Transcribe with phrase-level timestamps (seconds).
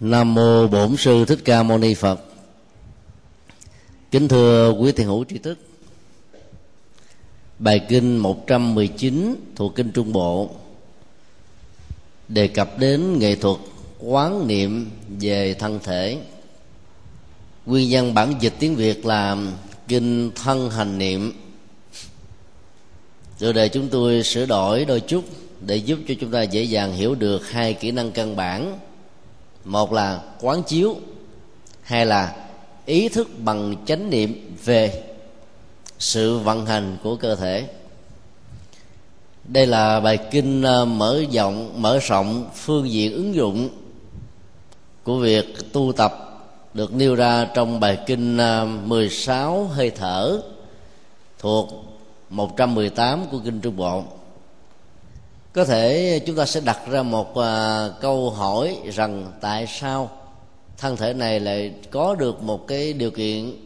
[0.00, 2.20] Nam mô Bổn sư Thích Ca Mâu Ni Phật.
[4.10, 5.58] Kính thưa quý thiền hữu tri thức.
[7.58, 10.50] Bài kinh 119 thuộc kinh Trung Bộ
[12.28, 13.56] đề cập đến nghệ thuật
[14.00, 14.90] quán niệm
[15.20, 16.18] về thân thể.
[17.66, 19.36] Nguyên nhân bản dịch tiếng Việt là
[19.88, 21.32] kinh thân hành niệm.
[23.38, 25.24] Rồi đề chúng tôi sửa đổi đôi chút
[25.60, 28.78] để giúp cho chúng ta dễ dàng hiểu được hai kỹ năng căn bản
[29.66, 30.96] một là quán chiếu,
[31.82, 32.36] hai là
[32.86, 35.02] ý thức bằng chánh niệm về
[35.98, 37.68] sự vận hành của cơ thể.
[39.44, 43.68] Đây là bài kinh ờ, mở rộng mở rộng phương diện ứng dụng
[45.04, 46.12] của việc tu tập
[46.74, 50.40] được nêu ra trong bài kinh ờ, 16 hơi thở
[51.38, 51.68] thuộc
[52.30, 54.04] 118 của kinh Trung Bộ
[55.56, 60.10] có thể chúng ta sẽ đặt ra một uh, câu hỏi rằng tại sao
[60.78, 63.64] thân thể này lại có được một cái điều kiện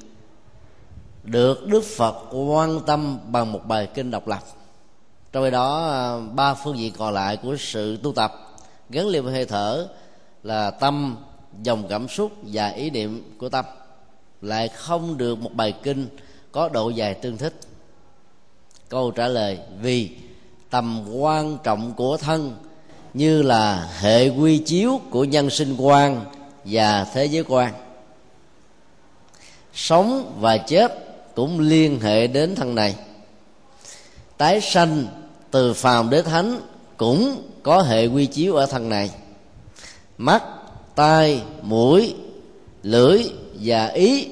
[1.24, 4.42] được đức phật quan tâm bằng một bài kinh độc lập.
[5.32, 8.32] Trong khi đó à, ba phương diện còn lại của sự tu tập
[8.90, 9.88] gắn liền với hơi thở
[10.42, 11.16] là tâm
[11.62, 13.64] dòng cảm xúc và ý niệm của tâm.
[14.42, 16.08] Lại không được một bài kinh
[16.52, 17.54] có độ dài tương thích.
[18.88, 20.10] Câu trả lời vì
[20.70, 22.56] tầm quan trọng của thân,
[23.14, 26.24] như là hệ quy chiếu của nhân sinh quan
[26.64, 27.72] và thế giới quan.
[29.74, 30.92] Sống và chết
[31.34, 32.94] cũng liên hệ đến thân này.
[34.36, 35.06] Tái sanh
[35.50, 36.60] từ phàm đến thánh
[36.96, 39.10] cũng có hệ quy chiếu ở thân này.
[40.18, 40.42] Mắt,
[40.94, 42.14] tai, mũi,
[42.82, 43.24] lưỡi
[43.62, 44.28] và ý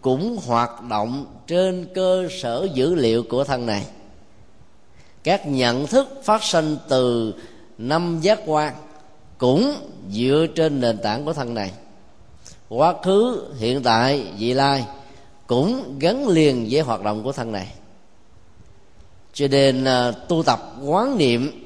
[0.00, 3.84] cũng hoạt động trên cơ sở dữ liệu của thân này
[5.24, 7.34] các nhận thức phát sinh từ
[7.78, 8.74] năm giác quan
[9.38, 9.74] cũng
[10.10, 11.72] dựa trên nền tảng của thân này.
[12.68, 14.84] Quá khứ, hiện tại, vị lai
[15.46, 17.68] cũng gắn liền với hoạt động của thân này.
[19.32, 21.64] Cho nên à, tu tập quán niệm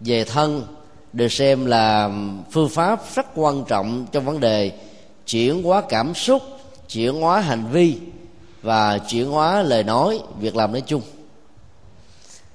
[0.00, 0.66] về thân
[1.12, 2.10] được xem là
[2.50, 4.72] phương pháp rất quan trọng trong vấn đề
[5.26, 6.42] chuyển hóa cảm xúc,
[6.88, 7.98] chuyển hóa hành vi
[8.62, 11.02] và chuyển hóa lời nói, việc làm nói chung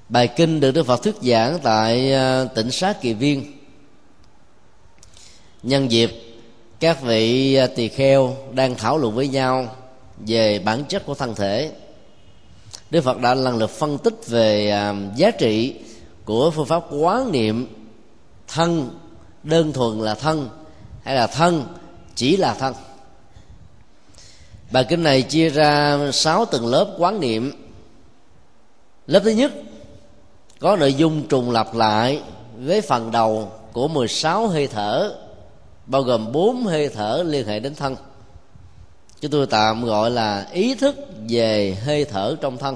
[0.10, 3.54] bài kinh được đức phật thuyết giảng tại à, tỉnh sát kỳ viên.
[5.64, 6.12] Nhân dịp,
[6.80, 9.76] các vị à, tỳ kheo đang thảo luận với nhau
[10.18, 11.72] về bản chất của thân thể,
[12.90, 15.76] đức phật đã lần lượt phân tích về à, giá trị
[16.26, 17.68] của phương pháp quán niệm
[18.48, 19.00] thân,
[19.44, 20.50] đơn thuần là thân
[21.04, 21.66] hay là thân
[22.16, 22.74] chỉ là thân.
[24.72, 27.52] Bài kinh này chia ra sáu tầng lớp quán niệm.
[29.08, 29.52] Lớp thứ nhất
[30.60, 32.22] có nội dung trùng lặp lại
[32.58, 35.16] với phần đầu của 16 hơi thở,
[35.86, 37.96] bao gồm bốn hơi thở liên hệ đến thân.
[39.22, 40.96] Chúng tôi tạm gọi là ý thức
[41.30, 42.76] về hơi thở trong thân.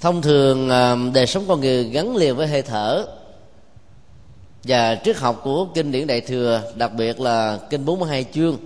[0.00, 3.06] Thông thường à, đời sống con người gắn liền với hơi thở.
[4.64, 8.56] Và triết học của kinh điển đại thừa, đặc biệt là kinh 42 chương,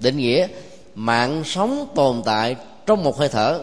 [0.00, 0.48] định nghĩa
[0.94, 3.60] mạng sống tồn tại trong một hơi thở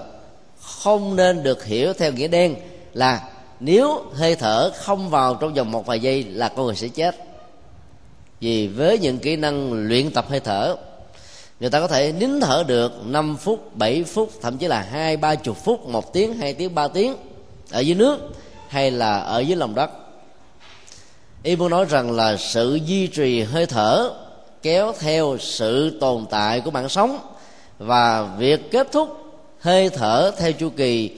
[0.62, 2.56] không nên được hiểu theo nghĩa đen
[2.94, 3.22] là
[3.60, 7.16] nếu hơi thở không vào trong vòng một vài giây là con người sẽ chết.
[8.40, 10.76] Vì với những kỹ năng luyện tập hơi thở,
[11.60, 15.18] người ta có thể nín thở được 5 phút 7 phút, thậm chí là hai,
[15.18, 17.16] ba chục phút, một tiếng, hai tiếng, ba tiếng
[17.72, 18.20] ở dưới nước
[18.68, 19.90] hay là ở dưới lòng đất.
[21.44, 24.14] Y muốn nói rằng là sự duy trì hơi thở
[24.62, 27.20] kéo theo sự tồn tại của mạng sống
[27.78, 29.18] và việc kết thúc
[29.60, 31.18] hơi thở theo chu kỳ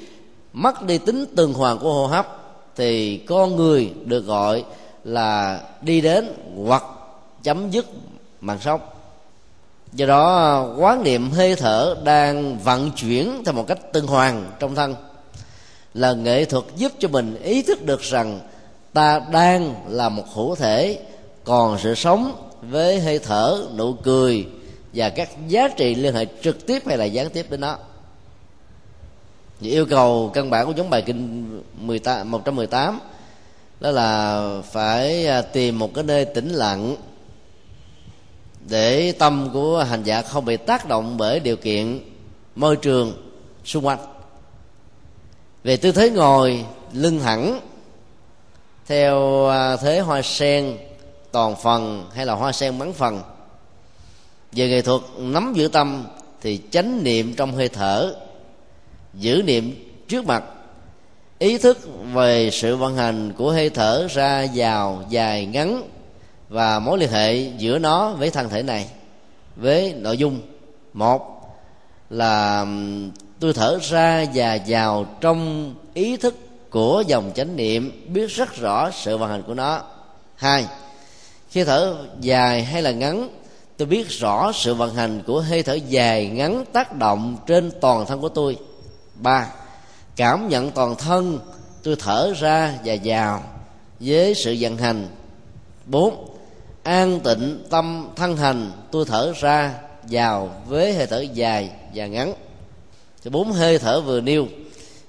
[0.56, 2.28] mất đi tính tuần hoàn của hô hấp,
[2.76, 4.64] thì con người được gọi
[5.04, 6.34] là đi đến
[6.66, 6.84] hoặc
[7.44, 7.86] chấm dứt
[8.42, 8.82] mạng sống.
[9.94, 14.76] Do đó, quán niệm hơi thở đang vận chuyển theo một cách tuần hoàn trong
[14.76, 14.96] thân
[15.94, 18.40] là nghệ thuật giúp cho mình ý thức được rằng
[18.94, 21.00] ta đang là một hữu thể,
[21.44, 24.48] còn sự sống với hơi thở, nụ cười
[24.94, 27.78] và các giá trị liên hệ trực tiếp hay là gián tiếp đến nó
[29.65, 31.45] thì yêu cầu căn bản của nhóm bài kinh
[31.77, 33.00] 18, 118
[33.79, 34.41] đó là
[34.71, 36.95] phải à, tìm một cái nơi tĩnh lặng
[38.69, 42.00] để tâm của hành giả không bị tác động bởi điều kiện
[42.56, 43.31] môi trường
[43.65, 44.00] xung quanh.
[45.63, 47.59] Về tư thế ngồi lưng thẳng
[48.85, 50.77] theo à, thế hoa sen
[51.31, 53.21] toàn phần hay là hoa sen bắn phần.
[54.51, 56.06] Về nghệ thuật nắm giữ tâm
[56.41, 58.15] thì chánh niệm trong hơi thở
[59.19, 60.44] giữ niệm trước mặt.
[61.39, 61.77] Ý thức
[62.13, 65.83] về sự vận hành của hơi thở ra vào dài ngắn
[66.50, 68.88] và mối liên hệ giữa nó với thân thể này,
[69.56, 70.41] với nội dung.
[70.94, 71.35] Một
[72.09, 72.65] là
[73.39, 76.35] tôi thở ra và vào trong ý thức
[76.69, 79.81] của dòng chánh niệm, biết rất rõ sự vận hành của nó.
[80.35, 80.65] Hai,
[81.50, 83.29] khi thở dài hay là ngắn,
[83.77, 88.06] tôi biết rõ sự vận hành của hơi thở dài ngắn tác động trên toàn
[88.06, 88.57] thân của tôi
[89.15, 89.47] ba,
[90.15, 91.39] cảm nhận toàn thân.
[91.83, 93.44] Tôi thở ra và vào
[94.00, 95.07] với sự vận hành.
[95.85, 96.38] Bốn,
[96.83, 98.71] an tịnh tâm thân hành.
[98.91, 99.73] Tôi thở ra,
[100.09, 102.33] vào với hơi thở dài và ngắn.
[103.23, 104.47] Thì bốn, hơi thở vừa nêu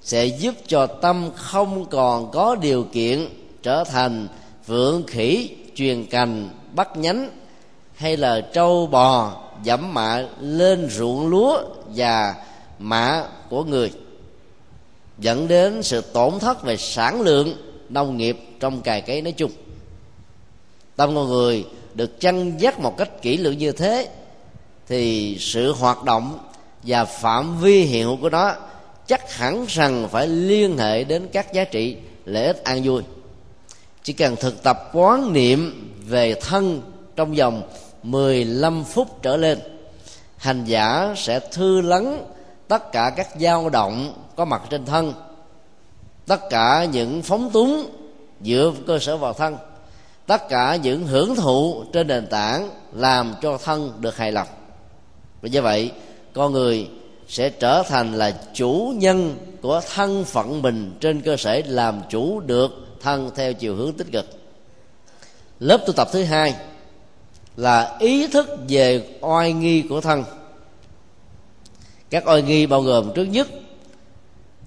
[0.07, 3.27] sẽ giúp cho tâm không còn có điều kiện
[3.63, 4.27] trở thành
[4.67, 7.29] vượng khỉ truyền cành bắt nhánh
[7.95, 11.61] hay là trâu bò dẫm mạ lên ruộng lúa
[11.95, 12.35] và
[12.79, 13.91] mạ của người,
[15.19, 17.53] dẫn đến sự tổn thất về sản lượng
[17.89, 19.51] nông nghiệp trong cài cấy nói chung.
[20.95, 24.09] Tâm con người được chăn dắt một cách kỹ lưỡng như thế,
[24.87, 26.39] thì sự hoạt động
[26.83, 28.55] và phạm vi hiện hữu của nó
[29.07, 33.01] chắc hẳn rằng phải liên hệ đến các giá trị lợi ích an vui.
[34.03, 36.81] Chỉ cần thực tập quán niệm về thân
[37.15, 37.69] trong vòng
[38.03, 39.59] 15 phút trở lên,
[40.37, 42.25] hành giả sẽ thư lắng
[42.67, 45.13] tất cả các dao động có mặt trên thân.
[46.25, 47.89] Tất cả những phóng túng
[48.41, 49.57] dựa cơ sở vào thân.
[50.27, 54.47] Tất cả những hưởng thụ trên nền tảng làm cho thân được hài lòng.
[55.41, 55.91] Và như vậy,
[56.33, 56.89] con người
[57.27, 62.39] sẽ trở thành là chủ nhân của thân phận mình trên cơ sở làm chủ
[62.39, 62.71] được
[63.01, 64.25] thân theo chiều hướng tích cực.
[65.59, 66.55] Lớp tu tập thứ hai
[67.57, 70.23] là ý thức về oai nghi của thân
[72.09, 73.47] các oai nghi bao gồm trước nhất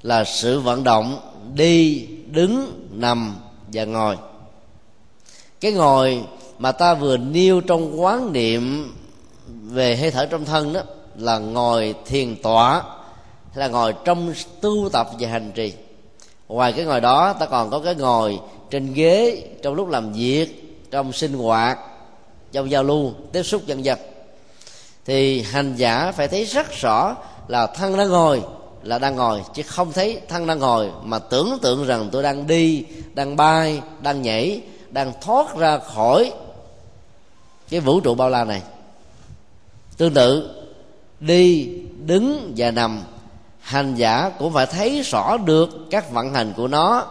[0.02, 1.20] là sự vận động,
[1.54, 3.36] đi, đứng, nằm
[3.72, 4.16] và ngồi.
[5.60, 6.24] Cái ngồi
[6.58, 8.92] mà ta vừa nêu trong quán niệm
[9.62, 10.80] về hơi thở trong thân đó
[11.16, 12.82] là ngồi thiền tọa,
[13.50, 15.72] hay là ngồi trong tu tập và hành trì.
[16.48, 18.40] Ngoài cái ngồi đó, ta còn có cái ngồi
[18.70, 21.78] trên ghế trong lúc làm việc, trong sinh hoạt,
[22.52, 23.98] trong giao lưu, tiếp xúc dân dân
[25.10, 27.16] thì hành giả phải thấy rất rõ
[27.48, 28.42] là thân đang ngồi,
[28.82, 32.46] là đang ngồi, chứ không thấy thân đang ngồi, mà tưởng tượng rằng tôi đang
[32.46, 32.84] đi,
[33.14, 34.60] đang bay, đang nhảy,
[34.90, 36.32] đang thoát ra khỏi
[37.70, 38.62] cái vũ trụ bao la này.
[39.96, 40.50] Tương tự,
[41.20, 41.68] đi,
[42.06, 43.02] đứng và nằm,
[43.60, 47.06] hành giả cũng phải thấy rõ được các vận hành của nó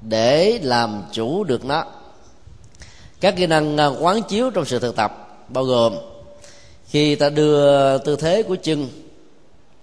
[0.00, 1.84] để làm chủ được nó.
[3.20, 6.11] Các kỹ năng à, quán chiếu trong sự thực tập bao gồm
[6.88, 8.88] khi ta đưa tư thế của chân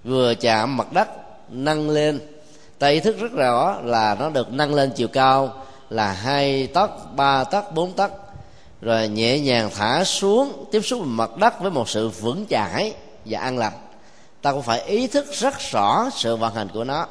[0.04, 1.08] vừa chạm mặt đất
[1.50, 2.20] nâng lên
[2.80, 7.16] ta ý thức rất rõ là nó được nâng lên chiều cao là hai tấc
[7.16, 8.12] ba tấc bốn tấc
[8.82, 12.94] rồi nhẹ nhàng thả xuống tiếp xúc mặt đất với một sự vững chãi
[13.26, 13.74] và an lành.
[14.42, 17.08] Ta cũng phải ý thức rất rõ sự vận hành của nó.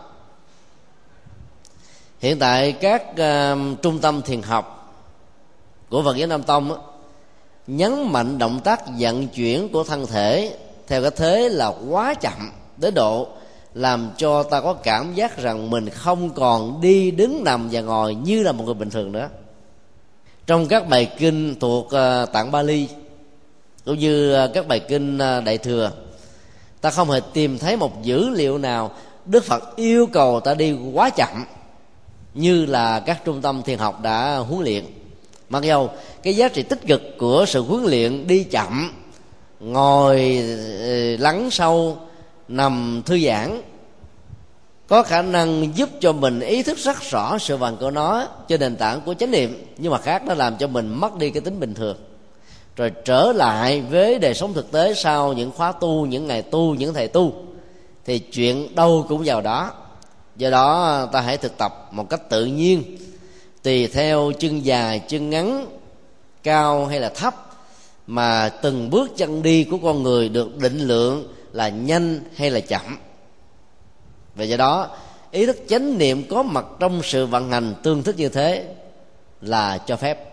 [2.19, 4.94] Hiện tại các uh, trung tâm thiền học
[5.90, 6.76] của Phật giáo Nam Tông đó,
[7.68, 10.56] nhấn mạnh động tác vận chuyển của thân thể
[10.86, 13.28] theo cái thế là quá chậm đến độ
[13.74, 18.14] làm cho ta có cảm giác rằng mình không còn đi đứng nằm và ngồi
[18.14, 19.28] như là một người bình thường nữa.
[20.46, 22.88] Trong các bài kinh thuộc ờ, tạng Bali
[23.84, 25.92] cũng như ờ, các bài kinh ờ, đại thừa,
[26.80, 28.90] ta không hề tìm thấy một dữ liệu nào
[29.26, 31.44] đức phật yêu cầu ta đi quá chậm
[32.34, 34.84] như là các trung tâm thiền học đã huấn luyện
[35.49, 35.90] mặc dầu
[36.23, 38.93] cái giá trị tích cực của sự huấn luyện đi chậm,
[39.61, 40.45] ngồi
[40.81, 41.99] ờ, lắng sâu
[42.49, 43.62] nằm thư giãn.
[44.88, 48.61] Có khả năng giúp cho mình ý thức rất rõ sự vàng của nó trên
[48.61, 51.40] nền tảng của chánh niệm, nhưng mà khác nó làm cho mình mất đi cái
[51.40, 51.97] tính bình thường.
[52.76, 56.75] Rồi trở lại với đời sống thực tế sau những khóa tu, những ngày tu,
[56.75, 57.33] những thầy tu,
[58.05, 59.73] thì chuyện đâu cũng vào đó.
[60.37, 62.83] Do đó, ta hãy thực tập một cách tự nhiên
[63.68, 65.66] tùy theo chân dài, chân ngắn,
[66.42, 67.34] cao hay là thấp,
[68.06, 72.60] mà từng bước chân đi của con người được định lượng là nhanh hay là
[72.60, 72.98] chậm.
[74.34, 74.88] Và do đó,
[75.30, 78.75] ý thức chánh niệm có mặt trong sự vận hành tương thích như thế
[79.40, 80.32] là cho phép.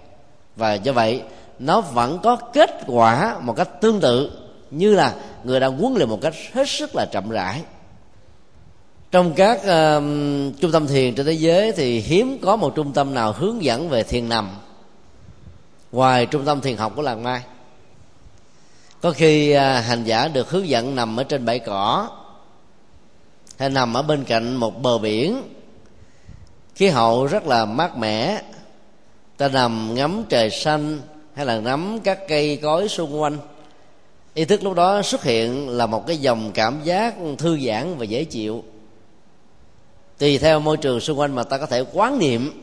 [0.56, 1.22] Và do vậy,
[1.60, 4.32] nó vẫn có kết quả một cách tương tự,
[4.72, 7.62] như là người đang huấn luyện một cách hết sức là chậm rãi
[9.16, 10.04] trong các uh,
[10.62, 13.90] trung tâm thiền trên thế giới thì hiếm có một trung tâm nào hướng dẫn
[13.90, 14.50] về thiền nằm.
[15.92, 17.42] Ngoài trung tâm thiền học của làng mai.
[19.02, 22.10] Có khi uh, hành giả được hướng dẫn nằm ở trên bãi cỏ
[23.58, 25.42] hay nằm ở bên cạnh một bờ biển.
[26.76, 28.42] Khí hậu rất là mát mẻ.
[29.38, 31.02] Ta nằm ngắm trời xanh
[31.34, 33.38] hay là ngắm các cây cối xung quanh.
[34.34, 38.06] Ý thức lúc đó xuất hiện là một cái dòng cảm giác thư giãn và
[38.06, 38.64] dễ chịu
[40.18, 42.62] tùy theo môi trường xung quanh mà ta có thể quán niệm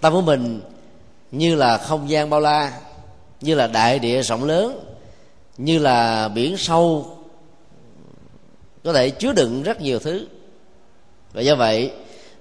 [0.00, 0.60] tâm của mình
[1.30, 2.72] như là không gian bao la,
[3.40, 4.80] như là đại địa rộng lớn,
[5.56, 7.16] như là biển sâu,
[8.84, 10.26] có thể chứa đựng rất nhiều thứ.
[11.32, 11.92] Và do vậy,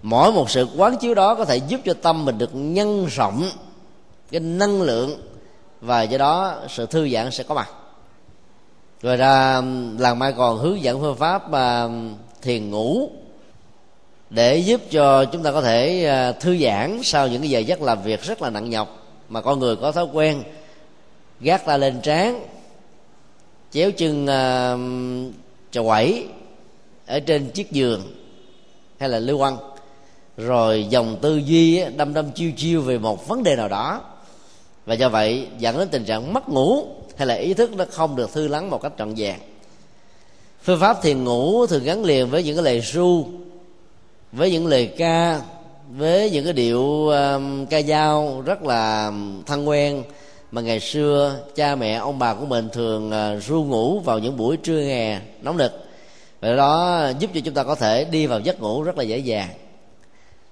[0.01, 3.49] mỗi một sự quán chiếu đó có thể giúp cho tâm mình được nhân rộng
[4.31, 5.21] cái năng lượng
[5.81, 7.69] và do đó sự thư giãn sẽ có mặt.
[9.01, 9.61] Rồi ra,
[9.97, 11.89] làng mai còn hướng dẫn phương pháp mà
[12.41, 13.09] thiền ngủ
[14.29, 17.81] để giúp cho chúng ta có thể à, thư giãn sau những cái giờ giấc
[17.81, 20.43] làm việc rất là nặng nhọc mà con người có thói quen
[21.39, 22.45] gác ta lên trán
[23.71, 24.25] chéo chân
[25.73, 26.25] uh, quẩy
[27.07, 28.01] ở trên chiếc giường
[28.99, 29.57] hay là lưu quăng.
[30.37, 34.01] Rồi dòng tư duy đâm đâm chiêu chiêu về một vấn đề nào đó.
[34.85, 36.85] Và do vậy dẫn đến tình trạng mất ngủ
[37.17, 39.39] hay là ý thức nó không được thư lắng một cách trọn vẹn.
[40.63, 43.27] Phương pháp thiền ngủ thường gắn liền với những cái lời ru
[44.31, 45.41] với những lời ca
[45.89, 50.03] với những cái điệu um, ca dao rất là um, thân quen
[50.51, 54.37] mà ngày xưa cha mẹ ông bà của mình thường uh, ru ngủ vào những
[54.37, 55.71] buổi trưa hè nóng nực.
[56.41, 59.17] Và đó giúp cho chúng ta có thể đi vào giấc ngủ rất là dễ
[59.17, 59.49] dàng.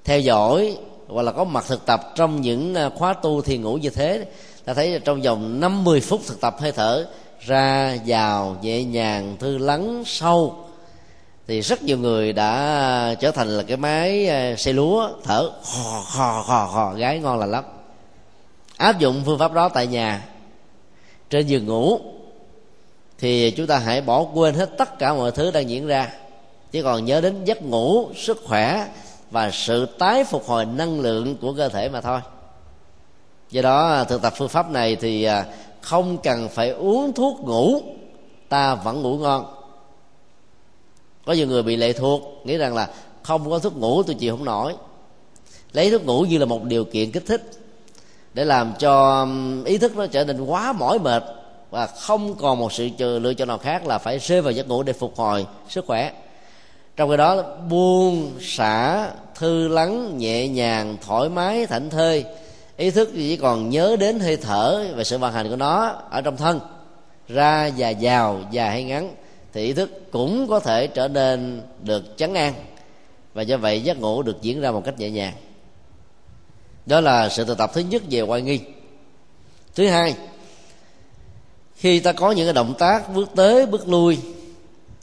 [0.04, 0.78] Theo dõi
[1.08, 4.26] hoặc là có mặt thực tập trong những à, khóa tu thiền ngủ như thế
[4.66, 7.06] ta thấy trong vòng 50 phút thực tập hơi thở
[7.40, 10.65] ra vào nhẹ nhàng thư lắng sâu
[11.48, 15.52] thì rất nhiều người đã à, trở thành là cái máy à, xe lúa, thở
[15.64, 17.64] khò khò khò khò gái ngon là lắm.
[18.78, 20.26] Áp dụng phương pháp đó tại nhà,
[21.30, 22.00] trên giường ngủ.
[23.18, 26.12] Thì chúng ta hãy bỏ quên hết tất cả mọi thứ đang diễn ra.
[26.72, 28.88] Chỉ còn nhớ đến giấc ngủ, sức khỏe
[29.32, 32.20] và sự tái phục hồi năng lượng của cơ thể mà thôi.
[33.52, 35.28] Do đó à, thực tập phương pháp này thì
[35.82, 37.82] không cần phải uống thuốc ngủ,
[38.50, 39.55] ta vẫn ngủ ngon
[41.26, 42.90] có nhiều người bị lệ thuộc, nghĩ rằng là
[43.24, 44.74] không có thuốc ngủ, tôi chịu không nổi.
[45.74, 47.52] Lấy thuốc ngủ như là một điều kiện kích thích,
[48.34, 49.28] để làm cho
[49.66, 51.24] ý thức nó trở nên quá mỏi mệt
[51.70, 54.84] và không còn một sự lựa chọn nào khác là phải rơi vào giấc ngủ
[54.84, 56.12] để phục hồi sức khỏe.
[56.96, 62.26] Trong khi đó, buông, xả, thư lắng, nhẹ nhàng, thoải mái, thảnh thơi,
[62.78, 66.22] ý thức chỉ còn nhớ đến hơi thở và sự vận hành của nó ở
[66.22, 66.60] trong thân,
[67.28, 69.16] ra và vào, dài hay ngắn
[69.56, 72.54] thì ý thức cũng có thể trở nên được chấn an.
[73.34, 75.34] Và do vậy giấc ngủ được diễn ra một cách nhẹ nhàng.
[76.86, 78.60] Đó là sự thực tập thứ nhất về oai nghi.
[79.76, 80.16] Thứ hai,
[81.76, 84.18] khi ta có những cái động tác bước tới, bước lui,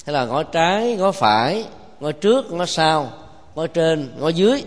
[0.04, 1.64] hay là ngó trái, ngó phải,
[2.00, 3.12] ngó trước, ngó sau,
[3.54, 4.64] ngó trên, ngó dưới,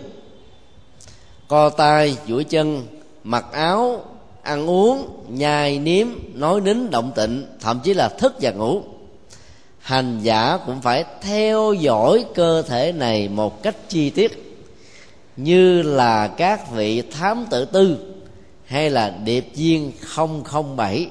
[1.48, 2.86] co tay, duỗi chân,
[3.24, 4.04] mặc áo,
[4.42, 8.82] ăn uống, nhai, nếm, nói nín, động tịnh thậm chí là thức và ngủ
[9.86, 14.62] hành giả cũng phải theo dõi cơ thể này một cách chi tiết,
[15.36, 18.14] như là các vị thám tử tư
[18.64, 19.92] hay là điệp viên
[20.76, 21.08] 007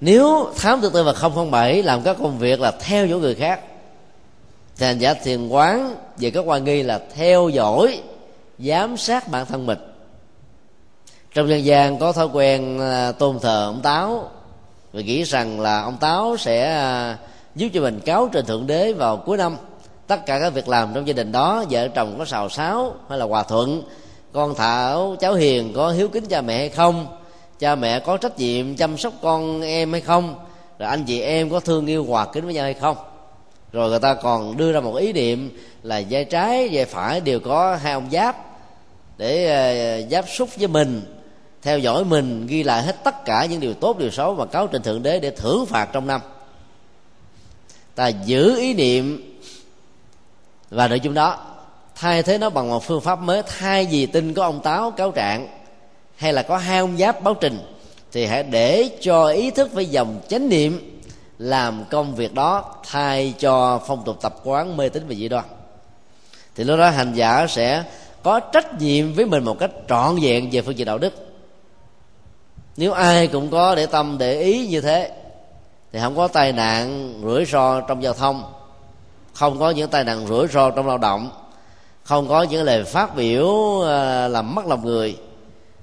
[0.00, 1.12] nếu thám tử tư và
[1.50, 3.60] 007 làm các công việc là theo dõi người khác,
[4.76, 8.02] thì hành giả thiền quán về các quan nghi là theo dõi,
[8.58, 9.78] giám sát bản thân mình.
[11.34, 14.30] Trong dân gian có thói quen à, tôn thờ ông táo
[14.92, 17.18] và nghĩ rằng là ông táo sẽ à,
[17.58, 19.56] giúp cho mình cáo trên thượng đế vào cuối năm.
[20.06, 23.18] Tất cả các việc làm trong gia đình đó, vợ chồng có xào xáo hay
[23.18, 23.82] là hòa thuận,
[24.32, 27.06] con thảo, cháu hiền có hiếu kính cha mẹ hay không,
[27.58, 30.34] cha mẹ có trách nhiệm chăm sóc con em hay không,
[30.78, 32.96] rồi anh chị em có thương yêu hòa kính với nhau hay không.
[33.72, 37.40] Rồi người ta còn đưa ra một ý niệm là vai trái, vai phải đều
[37.40, 38.36] có hai ông giáp
[39.16, 41.02] để ờ, giáp xúc với mình,
[41.62, 44.66] theo dõi mình, ghi lại hết tất cả những điều tốt, điều xấu và cáo
[44.66, 46.20] trình thượng đế để thưởng phạt trong năm
[47.98, 49.34] ta giữ ý niệm
[50.70, 51.38] và nội dung đó.
[51.94, 53.42] Thay thế nó bằng một phương pháp mới.
[53.58, 55.48] Thay vì tin có ông táo cáo trạng
[56.16, 57.58] hay là có hai ông giáp báo trình,
[58.12, 61.00] thì hãy để cho ý thức với dòng chánh niệm
[61.38, 65.44] làm công việc đó thay cho phong tục tập quán mê tín và dị đoan.
[66.54, 67.84] Thì lúc đó hành giả sẽ
[68.22, 71.14] có trách nhiệm với mình một cách trọn vẹn về phương diện đạo đức.
[72.76, 75.12] Nếu ai cũng có để tâm, để ý như thế
[75.92, 78.42] thì không có tai nạn rủi ro trong giao thông.
[79.34, 81.30] Không có những tai nạn rủi ro trong lao động.
[82.02, 85.16] Không có những lời phát biểu ờ, làm mất lòng người.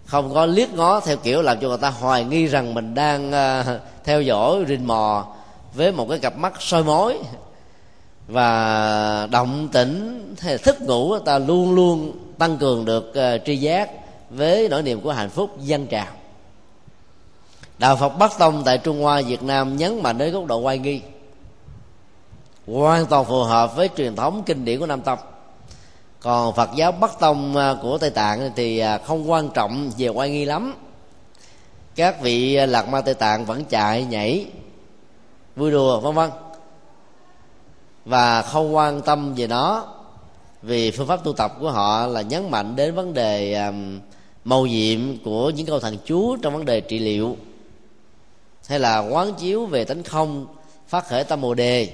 [0.06, 3.32] Không có liếc ngó theo kiểu làm cho người ta hoài nghi rằng mình đang
[3.32, 5.26] ờ, theo dõi rình mò
[5.74, 7.18] với một cái cặp mắt soi mối
[8.28, 13.90] và động tĩnh hay thức ngủ ta luôn luôn tăng cường được ờ, tri giác
[14.30, 16.08] với nỗi niềm của hạnh phúc dân trào
[17.78, 20.78] đạo phật bắc tông tại trung hoa, việt nam nhấn mạnh đến góc độ oai
[20.78, 21.02] nghi.
[22.68, 25.20] Hoàn toàn phù hợp với truyền thống kinh điển của nam tông.
[26.20, 30.08] Còn phật giáo bắc tông à, của tây tạng thì à, không quan trọng về
[30.08, 30.74] oai nghi lắm.
[31.96, 34.46] Các vị à, lạc ma tây tạng vẫn chạy, nhảy,
[35.56, 36.30] vui đùa, vân vân.
[38.06, 39.86] Và không quan tâm về nó,
[40.62, 43.62] vì phương pháp tu tập của họ là nhấn mạnh đến vấn đề
[44.44, 47.38] màu nhiệm của những câu thần chú trong vấn đề trị liệu
[48.68, 50.48] hay là quán chiếu về tánh không,
[50.88, 51.90] phát khởi tâm bồ đề,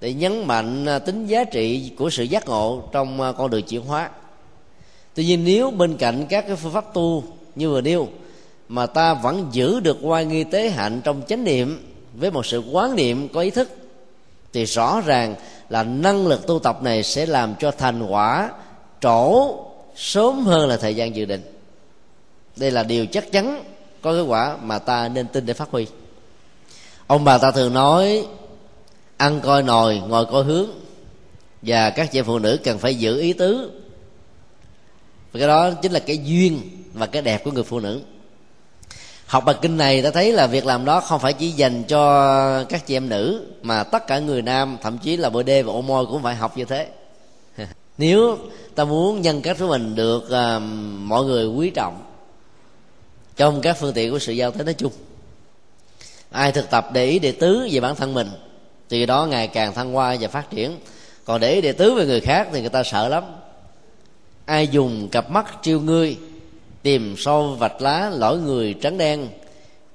[0.00, 3.62] để nhấn mạnh à, tính giá trị của sự giác ngộ trong à, con đường
[3.62, 4.10] chuyển hóa.
[5.14, 7.24] Tuy nhiên nếu bên cạnh các cái phương pháp tu
[7.54, 8.08] như vừa nêu,
[8.68, 12.62] mà ta vẫn giữ được oai nghi tế hạnh trong chánh niệm với một sự
[12.72, 13.68] quán niệm có ý thức,
[14.52, 15.34] thì rõ ràng
[15.68, 18.50] là năng lực tu tập này sẽ làm cho thành quả
[19.00, 19.54] trổ
[19.96, 21.42] sớm hơn là thời gian dự định.
[22.56, 23.64] Đây là điều chắc chắn
[24.02, 25.86] có kết quả mà ta nên tin để phát huy
[27.10, 28.26] ông bà ta thường nói
[29.16, 30.70] ăn coi nồi ngồi coi hướng.
[31.62, 33.70] Và các chị phụ nữ cần phải giữ ý tứ.
[35.32, 36.60] Và cái đó chính là cái duyên
[36.92, 38.00] và cái đẹp của người phụ nữ.
[39.26, 42.64] Học bài kinh này ta thấy là việc làm đó không phải chỉ dành cho
[42.64, 45.72] các chị em nữ mà tất cả người nam thậm chí là bồ đê và
[45.72, 46.88] ô môi cũng phải học như thế.
[47.98, 48.38] Nếu
[48.74, 50.62] ta muốn nhân cách của mình được uh,
[50.98, 52.02] mọi người quý trọng
[53.36, 54.92] trong các phương tiện của sự giao thế nói chung
[56.30, 58.28] ai thực tập để ý để tứ về bản thân mình,
[58.88, 60.78] thì đó ngày càng thăng hoa và phát triển.
[61.24, 63.24] Còn để ý để tứ về người khác thì người ta sợ lắm.
[64.44, 66.16] Ai dùng cặp mắt triêu ngươi,
[66.82, 69.28] tìm sâu vạch lá lỗi người trắng đen,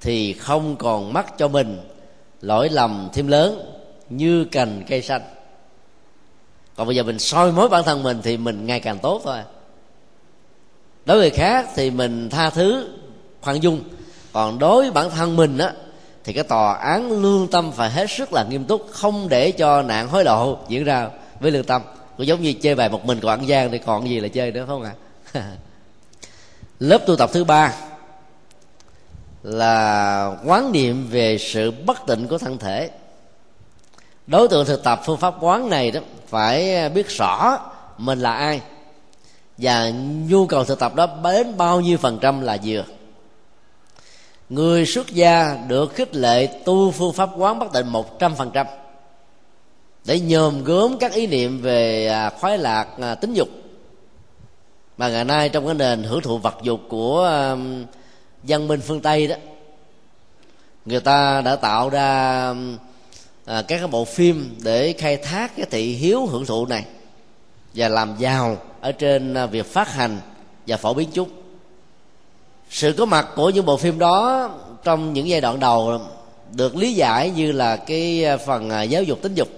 [0.00, 1.80] thì không còn mắt cho mình.
[2.40, 3.72] Lỗi lầm thêm lớn,
[4.10, 5.22] như cành cây xanh.
[6.76, 9.38] Còn bây giờ mình soi mối bản thân mình thì mình ngày càng tốt thôi.
[11.04, 12.88] Đối với người khác thì mình tha thứ,
[13.40, 13.80] khoan dung.
[14.32, 15.72] Còn đối với bản thân mình á
[16.26, 19.82] thì cái tòa án lương tâm phải hết sức là nghiêm túc, không để cho
[19.82, 21.08] nạn hối lộ diễn ra
[21.40, 21.82] với lương tâm.
[22.16, 24.52] Cũng giống như chơi bài một mình còn ăn gian thì còn gì là chơi
[24.52, 24.92] nữa không ạ?
[25.32, 25.52] À?
[26.80, 27.72] lớp tu tập thứ ba
[29.42, 32.90] là quán niệm về sự bất tịnh của thân thể.
[34.26, 37.58] Đối tượng thực tập phương pháp quán này đó, phải biết rõ
[37.98, 38.60] mình là ai
[39.58, 39.90] và
[40.28, 42.84] nhu cầu thực tập đó đến bao nhiêu phần trăm là vừa
[44.48, 48.50] người xuất gia được khích lệ tu phương pháp quán bất tịnh một trăm phần
[48.54, 48.66] trăm.
[50.04, 53.48] Để nhòm gớm các ý niệm về à, khoái lạc à, tính dục.
[54.96, 57.86] Mà ngày nay trong cái nền hưởng thụ vật dục của văn
[58.44, 59.36] dân minh phương tây đó
[60.86, 62.54] người ta đã tạo ra
[63.44, 66.84] à, các cái bộ phim để khai thác cái thị hiếu hưởng thụ này
[67.74, 70.18] và làm giàu ở trên à, việc phát hành
[70.66, 71.28] và phổ biến chúng
[72.70, 74.50] sự có mặt của những bộ phim đó
[74.84, 76.00] trong những giai đoạn đầu
[76.52, 79.48] được lý giải như là cái à, phần à, giáo dục tính dục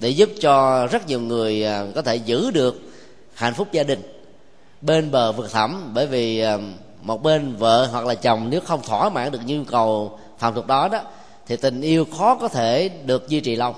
[0.00, 2.80] để giúp cho rất nhiều người à, có thể giữ được
[3.34, 4.02] hạnh phúc gia đình
[4.80, 5.90] bên bờ vực thẳm.
[5.94, 6.44] Bởi vì
[7.02, 10.66] một bên vợ hoặc là chồng nếu không thỏa mãn được nhu cầu phạm tục
[10.66, 11.00] đó đó,
[11.46, 13.74] thì tình yêu khó có thể được duy trì lâu.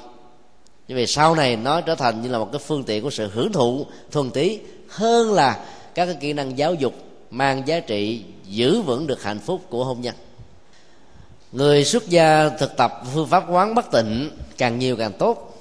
[0.88, 3.30] Như vì sau này nó trở thành như là một cái phương tiện của sự
[3.34, 5.64] hưởng thụ thuần túy hơn là
[5.94, 6.94] các cái kỹ năng giáo dục
[7.30, 10.14] mang giá trị giữ vững được hạnh phúc của hôn nhân.
[11.52, 15.54] Người xuất gia thực tập phương pháp quán bất tịnh càng nhiều càng tốt.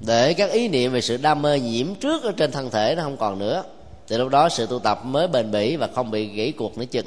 [0.00, 3.02] Để các ý niệm về sự đam mê nhiễm trước ở trên thân thể nó
[3.02, 3.64] không còn nữa
[4.08, 6.84] thì lúc đó sự tu tập mới bền bỉ và không bị gãy cuộc nữa
[6.84, 7.06] chừng.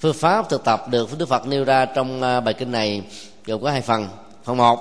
[0.00, 3.02] Phương pháp thực tập được đức phật nêu ra trong à, bài kinh này
[3.44, 4.08] gồm có hai phần.
[4.44, 4.78] Phần một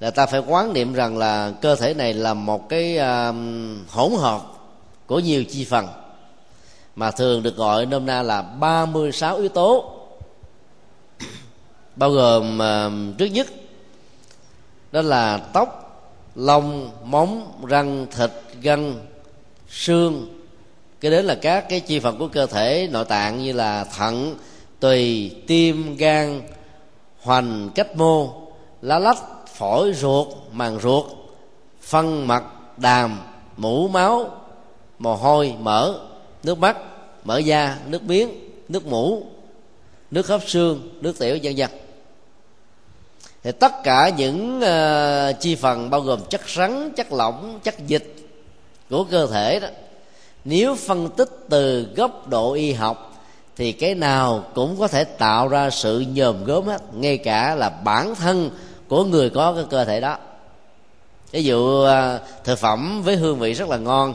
[0.00, 3.34] là ta phải quán niệm rằng là cơ thể này là một cái uh,
[3.88, 4.42] hỗn hợp
[5.06, 5.86] của nhiều chi phần
[6.96, 9.92] mà thường được gọi nôm na là 36 yếu tố.
[11.96, 13.46] Bao gồm uh, trước nhất
[14.92, 15.78] đó là tóc
[16.34, 18.30] lông móng răng thịt
[18.62, 18.94] gân
[19.68, 20.38] xương.
[21.00, 24.36] Cái đến là các cái chi phần của cơ thể nội tạng như là thận
[24.80, 26.42] tùy tim gan
[27.22, 28.32] hoành cách mô
[28.82, 31.04] lá lách phổi ruột màng ruột
[31.82, 32.44] phân mặt
[32.76, 33.18] đàm
[33.56, 34.30] mũ máu
[34.98, 35.94] mồ hôi mỡ
[36.42, 36.76] nước mắt
[37.24, 38.30] mỡ da nước miếng
[38.68, 39.26] nước mũ
[40.10, 41.70] nước khớp xương nước tiểu vân vân.
[43.42, 48.14] Thì tất cả những uh, chi phần bao gồm chất rắn chất lỏng chất dịch
[48.90, 49.68] của cơ thể đó
[50.44, 53.24] nếu phân tích từ góc độ y học
[53.56, 57.68] thì cái nào cũng có thể tạo ra sự nhòm gớm hết ngay cả là
[57.68, 58.50] bản thân
[58.88, 60.16] của người có cái cơ thể đó.
[61.30, 64.14] Ví dụ ờ, thực phẩm với hương vị rất là ngon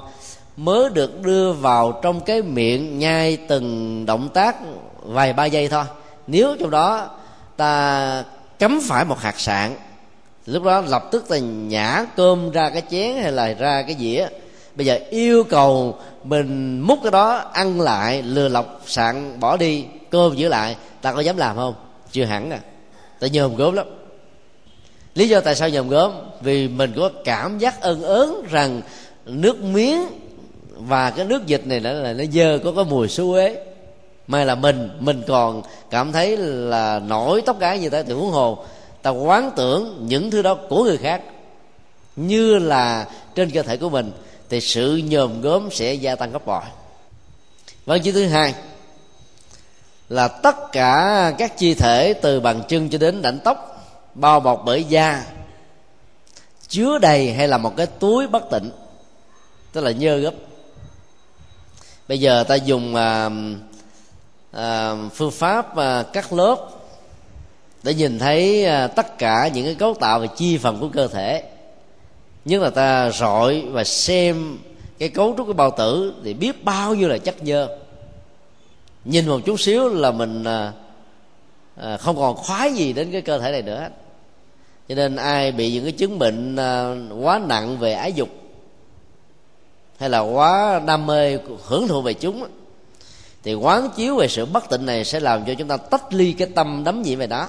[0.57, 4.55] mới được đưa vào trong cái miệng nhai từng động tác
[5.03, 5.83] vài ba giây thôi.
[6.27, 7.09] Nếu trong đó
[7.57, 8.23] ta
[8.59, 9.75] cấm phải một hạt sạn,
[10.45, 14.27] lúc đó lập tức ta nhả cơm ra cái chén hay là ra cái dĩa.
[14.75, 19.85] Bây giờ yêu cầu mình múc cái đó ăn lại, lừa lọc sạn, bỏ đi,
[20.09, 21.75] cơm giữ lại, ta có dám làm không?
[22.11, 22.59] Chưa hẳn à.
[23.19, 23.87] Ta nhờm gốm lắm.
[25.15, 26.11] Lý do tại sao nhờm gốm?
[26.41, 28.81] Vì mình có cảm giác ơn ớn rằng
[29.25, 30.07] nước miếng
[30.79, 33.63] và cái nước dịch này là nó dơ có cái mùi xú uế.
[34.27, 38.31] May là mình mình còn cảm thấy là nổi tóc gái như thế thì huống
[38.31, 38.65] hồ.
[39.01, 41.21] Ta quán tưởng những thứ đó của người khác.
[42.15, 44.11] Như là trên cơ thể của mình,
[44.49, 46.61] thì sự nhòm gớm sẽ gia tăng gấp bội.
[47.85, 48.53] Vấn chữ thứ hai
[50.09, 54.61] là tất cả các chi thể từ bàn chân cho đến đảnh tóc, bao bọc
[54.65, 55.25] bởi da,
[56.67, 58.71] chứa đầy hay là một cái túi bất tịnh,
[59.71, 60.31] tức là nhơ gấp
[62.07, 63.29] bây giờ ta dùng à,
[64.51, 66.69] à, phương pháp à, cắt lớp
[67.83, 71.07] để nhìn thấy à, tất cả những cái cấu tạo và chi phần của cơ
[71.07, 71.43] thể.
[72.45, 74.57] Nhất là ta rọi và xem
[74.99, 77.67] cái cấu trúc của bao tử thì biết bao nhiêu là chất nhơ.
[79.05, 80.71] Nhìn một chút xíu là mình à,
[81.75, 83.89] à, không còn khoái gì đến cái cơ thể này nữa.
[84.89, 88.29] Cho nên ai bị những cái chứng bệnh à, quá nặng về ái dục
[89.97, 92.47] hay là quá đam mê hưởng thụ về chúng
[93.43, 96.33] thì quán chiếu về sự bất tịnh này sẽ làm cho chúng ta tách ly
[96.33, 97.47] cái tâm đắm nhiễm về đó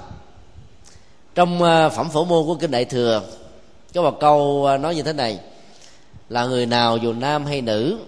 [1.38, 3.22] trong ờ, phẩm phổ môn của kinh đại thừa,
[3.94, 5.38] có một câu ờ, nói như thế này,
[6.28, 7.98] là người nào dù nam hay nữ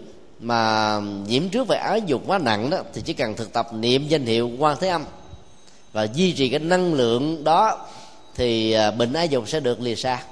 [0.40, 4.08] mà nhiễm trước về ái dục quá nặng đó, thì chỉ cần thực tập niệm
[4.08, 5.04] danh hiệu quan thế âm
[5.92, 7.86] và duy trì cái năng lượng đó,
[8.34, 10.22] thì ờ, bệnh ái dục sẽ được lìa xa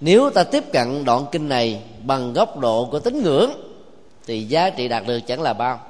[0.00, 3.50] nếu ta tiếp cận đoạn kinh này bằng góc độ của tín ngưỡng,
[4.26, 5.80] thì giá trị đạt được chẳng là bao.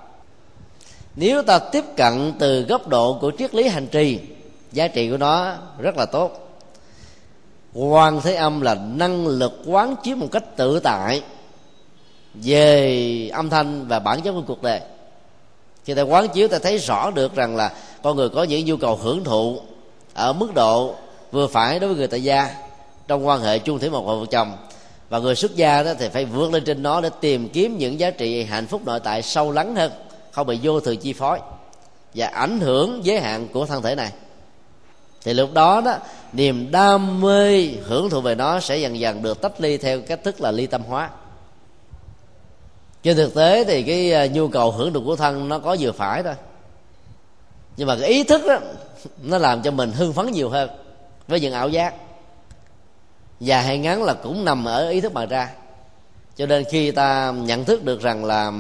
[1.17, 4.19] Nếu ta tiếp cận từ góc độ của triết lý hành trì,
[4.73, 6.59] giá trị của nó rất là tốt.
[7.75, 11.23] Quan thế âm là năng lực quán chiếu một cách tự tại
[12.35, 14.81] về âm thanh và bản chất của cuộc đời.
[15.85, 18.77] Khi ta quán chiếu, ta thấy rõ được rằng là con người có những nhu
[18.77, 19.61] cầu hưởng thụ
[20.15, 20.95] ở mức độ
[21.33, 22.55] vừa phải đối với người tại gia
[23.11, 24.57] trong quan hệ chung thủy một vợ chồng.
[25.09, 28.01] Và người xuất gia đó thì phải vượt lên trên nó để tìm kiếm những
[28.01, 29.93] giá trị hạnh phúc nội tại sâu lắng hơn,
[30.31, 31.39] không bị vô thường chi phối
[32.15, 34.13] và ảnh hưởng giới hạn của thân thể này.
[35.23, 35.97] Thì lúc đó đó,
[36.33, 40.25] niềm đam mê hưởng thụ về nó sẽ dần dần được tách ly theo cách
[40.25, 41.11] thức là ly tâm hóa.
[43.03, 45.93] Trên thực tế thì cái à, nhu cầu hưởng thụ của thân nó có vừa
[45.93, 46.35] phải thôi.
[47.77, 48.59] Nhưng mà cái ý thức đó,
[49.23, 50.71] nó làm cho mình hưng phấn nhiều hơn
[51.29, 51.95] với những ảo giác
[53.41, 55.51] dài hay ngắn là cũng nằm ở ý thức mà ra.
[56.37, 58.53] Cho nên khi ta nhận thức được rằng là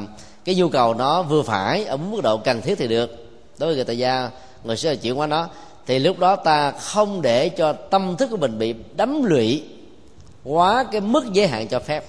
[0.45, 3.11] cái nhu cầu nó vừa phải ở mức độ cần thiết thì được.
[3.59, 4.31] Đối với người tại gia
[4.65, 5.49] người sẽ chuyển qua nó.
[5.87, 9.65] Thì lúc đó ta không để cho tâm thức của mình bị đắm lụy
[10.45, 12.05] quá cái mức giới hạn cho phép.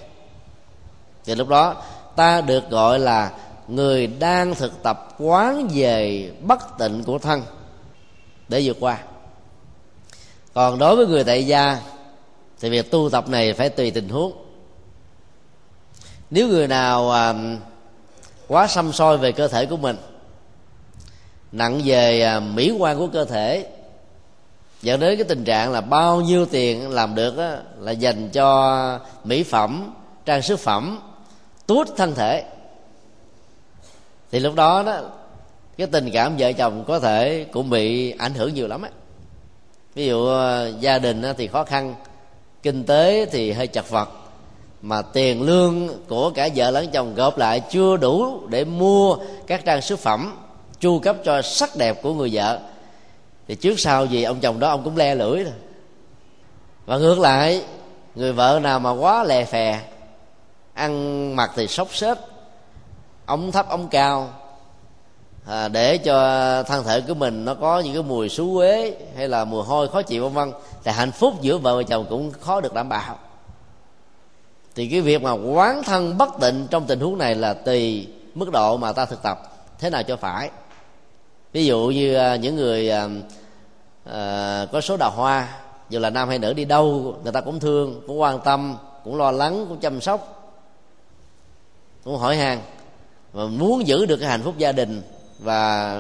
[1.26, 1.76] Thì lúc đó
[2.16, 3.32] ta được gọi là
[3.68, 7.42] người đang thực tập quán về bất tịnh của thân
[8.48, 8.98] để vượt qua.
[10.54, 11.80] Còn đối với người tại gia
[12.62, 14.32] thì việc tu tập này phải tùy tình huống.
[16.30, 17.34] Nếu người nào à,
[18.48, 19.96] quá xăm soi về cơ thể của mình
[21.52, 23.68] nặng về à, mỹ quan của cơ thể
[24.82, 29.00] dẫn đến cái tình trạng là bao nhiêu tiền làm được á, là dành cho
[29.24, 29.94] mỹ phẩm
[30.26, 31.00] trang sức phẩm
[31.68, 32.44] tuốt thân thể
[34.32, 35.02] thì lúc đó đó
[35.78, 38.90] cái tình cảm vợ chồng có thể cũng bị ảnh hưởng nhiều lắm á.
[39.94, 41.96] Ví dụ à, gia đình thì khó khăn
[42.64, 44.10] kinh tế thì hơi chật vật,
[44.82, 49.66] mà tiền lương của cả vợ lẫn chồng gộp lại chưa đủ để mua các
[49.66, 50.38] trang sức phẩm
[50.80, 52.60] chu cấp cho sắc đẹp của người vợ.
[53.48, 55.54] Thì trước sau gì ông chồng đó ông cũng le lưỡi rồi.
[56.86, 57.64] Và ngược lại,
[58.16, 59.80] người vợ nào mà quá lè phè,
[60.74, 62.18] ăn mặc thì sốc xếp
[63.26, 64.30] ống thấp ống cao
[65.46, 69.28] à, để cho thân thể của mình nó có những cái mùi xú uế hay
[69.28, 72.32] là mùi hôi khó chịu vân vân thì hạnh phúc giữa vợ và chồng cũng
[72.32, 73.18] khó được đảm bảo.
[74.76, 78.52] Thì cái việc mà quán thân bất tịnh trong tình huống này là tùy mức
[78.52, 79.42] độ mà ta thực tập
[79.80, 80.50] thế nào cho phải.
[81.54, 83.08] Ví dụ như à, những người à,
[84.06, 85.48] à, có số đào hoa
[85.90, 89.18] dù là nam hay nữ đi đâu người ta cũng thương cũng quan tâm cũng
[89.18, 90.52] lo lắng cũng chăm sóc
[92.04, 92.60] cũng hỏi han
[93.32, 95.02] và muốn giữ được cái hạnh phúc gia đình
[95.42, 95.96] và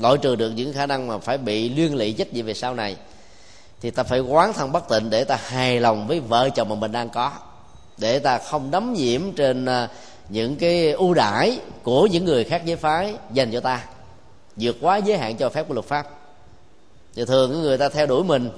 [0.00, 2.74] loại trừ được những khả năng mà phải bị liên lụy trách nhiệm về sau
[2.74, 2.96] này,
[3.80, 6.74] thì ta phải quán thân bất tịnh để ta hài lòng với vợ chồng mà
[6.74, 7.32] mình đang có,
[7.98, 9.88] để ta không đắm nhiễm trên à,
[10.28, 13.84] những cái ưu đãi của những người khác giới phái dành cho ta,
[14.56, 16.06] vượt quá giới hạn cho phép của luật pháp.
[17.14, 18.50] Thì thường người ta theo đuổi mình,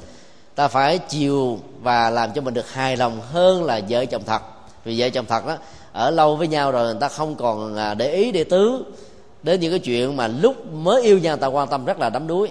[0.55, 4.42] ta phải chiều và làm cho mình được hài lòng hơn là vợ chồng thật.
[4.85, 5.57] Vì vợ chồng thật đó,
[5.92, 8.85] ở lâu với nhau rồi người ta không còn à, để ý, để tứ
[9.46, 12.26] đến những cái chuyện mà lúc mới yêu nhau ta quan tâm rất là đắm
[12.26, 12.48] đuối.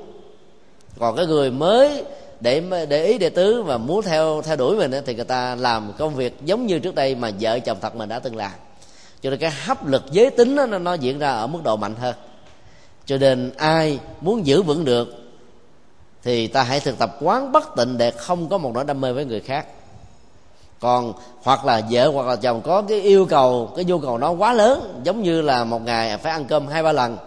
[1.00, 2.04] Còn cái người mới
[2.40, 5.94] để để ý đệ tứ và muốn theo theo đuổi mình thì người ta làm
[5.98, 8.52] công việc giống như trước đây mà vợ chồng thật mình đã từng làm.
[9.22, 11.78] Cho nên cái hấp lực giới tính đó, nó, nó diễn ra ở mức độ
[11.78, 12.16] mạnh hơn.
[13.06, 15.08] Cho nên ai muốn giữ vững được
[16.24, 19.14] thì ta hãy thực tập quán bất tịnh để không có một nỗi đam mê
[19.14, 19.68] với người khác
[20.86, 24.32] còn hoặc là vợ, hoặc là chồng có cái yêu cầu, cái nhu cầu nó
[24.32, 27.18] quá lớn, giống như là một ngày phải ăn cơm hai ba lần,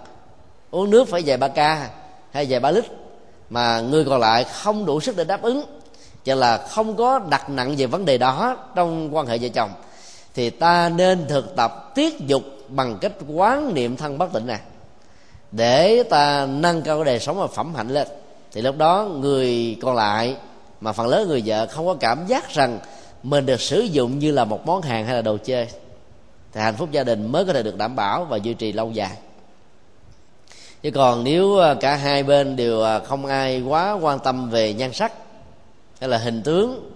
[0.70, 1.88] uống nước phải về ba ca
[2.32, 2.84] hay về ba lít,
[3.50, 5.62] mà người còn lại không đủ sức để đáp ứng,
[6.24, 9.70] cho là không có đặt nặng về vấn đề đó trong quan hệ vợ chồng,
[10.34, 14.60] thì ta nên thực tập tiết dục bằng cách quán niệm thân bất tịnh này.
[15.52, 18.08] Để ta nâng cao cái đời sống và phẩm hạnh lên,
[18.52, 20.36] thì lúc đó người còn lại,
[20.80, 22.78] mà phần lớn người vợ không có cảm giác rằng
[23.22, 25.68] mình được sử dụng như là một món hàng hay là đồ chơi.
[26.52, 28.90] Thì hạnh phúc gia đình mới có thể được đảm bảo và duy trì lâu
[28.90, 29.16] dài.
[30.82, 34.72] Chứ còn nếu à, cả hai bên đều à, không ai quá quan tâm về
[34.72, 35.12] nhan sắc,
[36.00, 36.90] hay là hình tướng,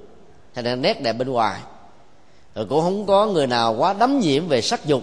[0.55, 1.61] hay là nét đẹp bên ngoài
[2.55, 5.03] rồi cũng không có người nào quá đắm nhiễm về sắc dục.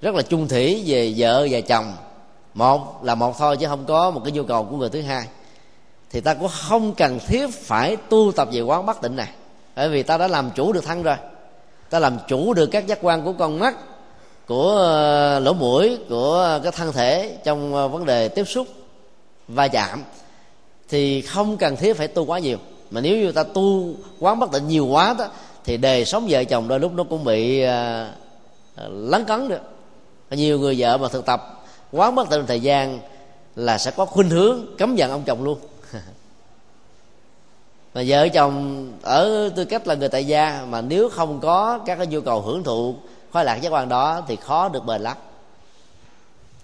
[0.00, 1.92] Rất là chung thủy về vợ và chồng.
[2.54, 5.26] Một là một thôi chứ không có một cái nhu cầu của người thứ hai.
[6.10, 9.28] Thì ta cũng không cần thiết phải tu tập về quán bất tịnh này
[9.76, 11.16] bởi vì ta đã làm chủ được thân rồi.
[11.90, 13.74] Ta làm chủ được các giác quan của con mắt,
[14.46, 18.66] của ờ, lỗ mũi, của cái thân thể trong ờ, vấn đề tiếp xúc
[19.48, 20.04] va chạm.
[20.88, 22.58] Thì không cần thiết phải tu quá nhiều.
[22.90, 25.26] Mà nếu như ta tu quá bất định nhiều quá đó,
[25.64, 28.10] thì đời sống vợ chồng đôi lúc nó cũng bị ờ,
[28.88, 29.60] lấn cấn được.
[30.30, 33.00] Nhiều người vợ mà thực tập quá bất tịnh thời gian
[33.56, 35.58] là sẽ có khuynh hướng cấm giận ông chồng luôn
[37.94, 41.96] mà vợ chồng ở tư cách là người tại gia, mà nếu không có các
[41.96, 42.94] cái nhu cầu hưởng thụ,
[43.32, 45.16] khoái lạc giác quan đó thì khó được bền lắm.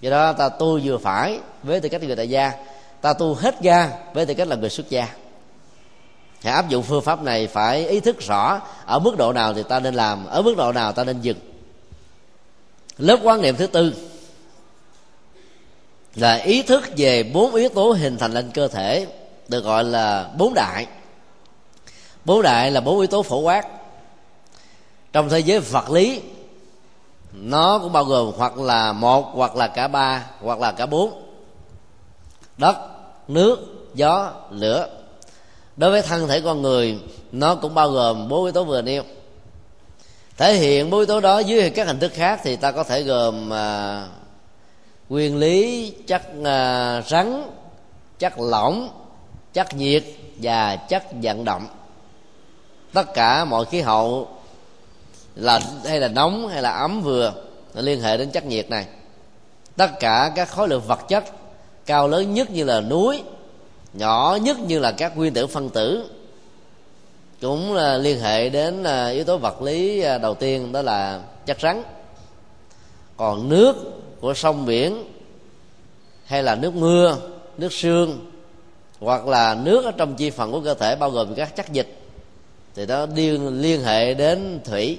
[0.01, 2.53] Do đó ta tu vừa phải với tư cách người tại gia,
[3.01, 5.09] ta tu hết ga với tư cách là người xuất gia.
[6.43, 9.63] Hãy áp dụng phương pháp này phải ý thức rõ ở mức độ nào thì
[9.63, 11.39] ta nên làm, ở mức độ nào ta nên dừng.
[12.99, 13.95] Lớp quan niệm thứ tư
[16.15, 19.07] là ý thức về bốn yếu tố hình thành lên cơ thể,
[19.49, 20.87] được gọi là bốn đại
[22.29, 23.67] bốn đại là bốn yếu tố phổ quát.
[25.13, 26.23] Trong thế giới vật lý
[27.33, 31.23] nó cũng bao gồm hoặc là một hoặc là cả ba hoặc là cả bốn.
[32.57, 32.77] Đất
[33.29, 33.59] nước
[33.95, 34.89] gió lửa.
[35.77, 36.99] Đối với thân thể con người
[37.33, 39.03] nó cũng bao gồm bốn yếu tố vừa nêu.
[40.37, 43.03] Thể hiện bốn yếu tố đó dưới các hình thức khác thì ta có thể
[43.03, 44.07] gồm à,
[45.09, 47.43] nguyên lý chất à, rắn
[48.19, 48.89] chất lỏng
[49.53, 50.05] chất nhiệt
[50.43, 51.67] và chất vận động
[52.93, 54.29] tất cả mọi khí hậu
[55.35, 57.33] là hay là nóng hay là ấm vừa
[57.75, 58.87] liên hệ đến chất nhiệt này.
[59.77, 61.25] Tất cả các khối lượng vật chất,
[61.87, 63.23] cao lớn nhất như là núi,
[63.93, 66.11] nhỏ nhất như là các nguyên tử phân tử,
[67.41, 71.21] cũng là liên hệ đến à, yếu tố vật lý à, đầu tiên, đó là
[71.47, 71.83] chất rắn.
[73.17, 73.77] Còn nước
[74.21, 75.05] của sông biển
[76.25, 77.17] hay là nước mưa,
[77.59, 78.31] nước sương,
[79.01, 81.99] hoặc là nước ở trong chi phần của cơ thể bao gồm các chất dịch
[82.79, 84.99] thì nó liên liên hệ đến thủy.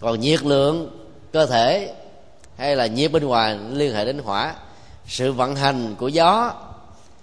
[0.00, 0.90] Còn nhiệt lượng
[1.32, 1.94] cơ thể
[2.56, 4.54] hay là nhiệt bên ngoài liên hệ đến hỏa.
[5.06, 6.52] Sự vận hành của gió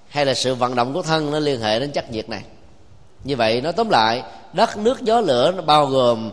[0.10, 2.44] hay là sự vận động của thân nó liên hệ đến chất nhiệt này.
[3.24, 4.24] Như vậy nó tóm lại
[4.54, 6.32] đất nước gió lửa nó bao gồm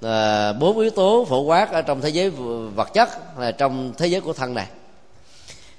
[0.00, 2.30] ờ, bốn uh, yếu tố phổ quát ở trong thế giới
[2.74, 4.66] vật chất là trong thế giới của thân này.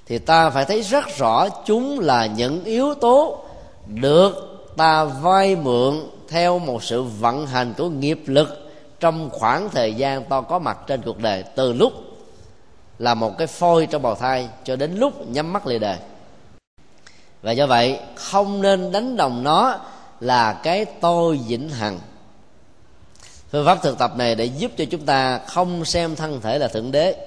[0.06, 3.44] Thì ta phải thấy rất rõ chúng là những yếu tố
[3.86, 4.34] được
[4.76, 6.02] ta vay mượn
[6.32, 10.78] theo một sự vận hành của nghiệp lực trong khoảng thời gian to có mặt
[10.86, 11.92] trên cuộc đời, từ lúc
[12.98, 15.96] là một cái phôi trong bào thai cho đến lúc nhắm mắt lìa đời.
[17.42, 19.78] Và do vậy, không nên đánh đồng nó
[20.20, 21.98] là cái tôi vĩnh hằng.
[23.50, 26.68] Phương pháp thực tập này để giúp cho chúng ta không xem thân thể là
[26.68, 27.26] thượng đế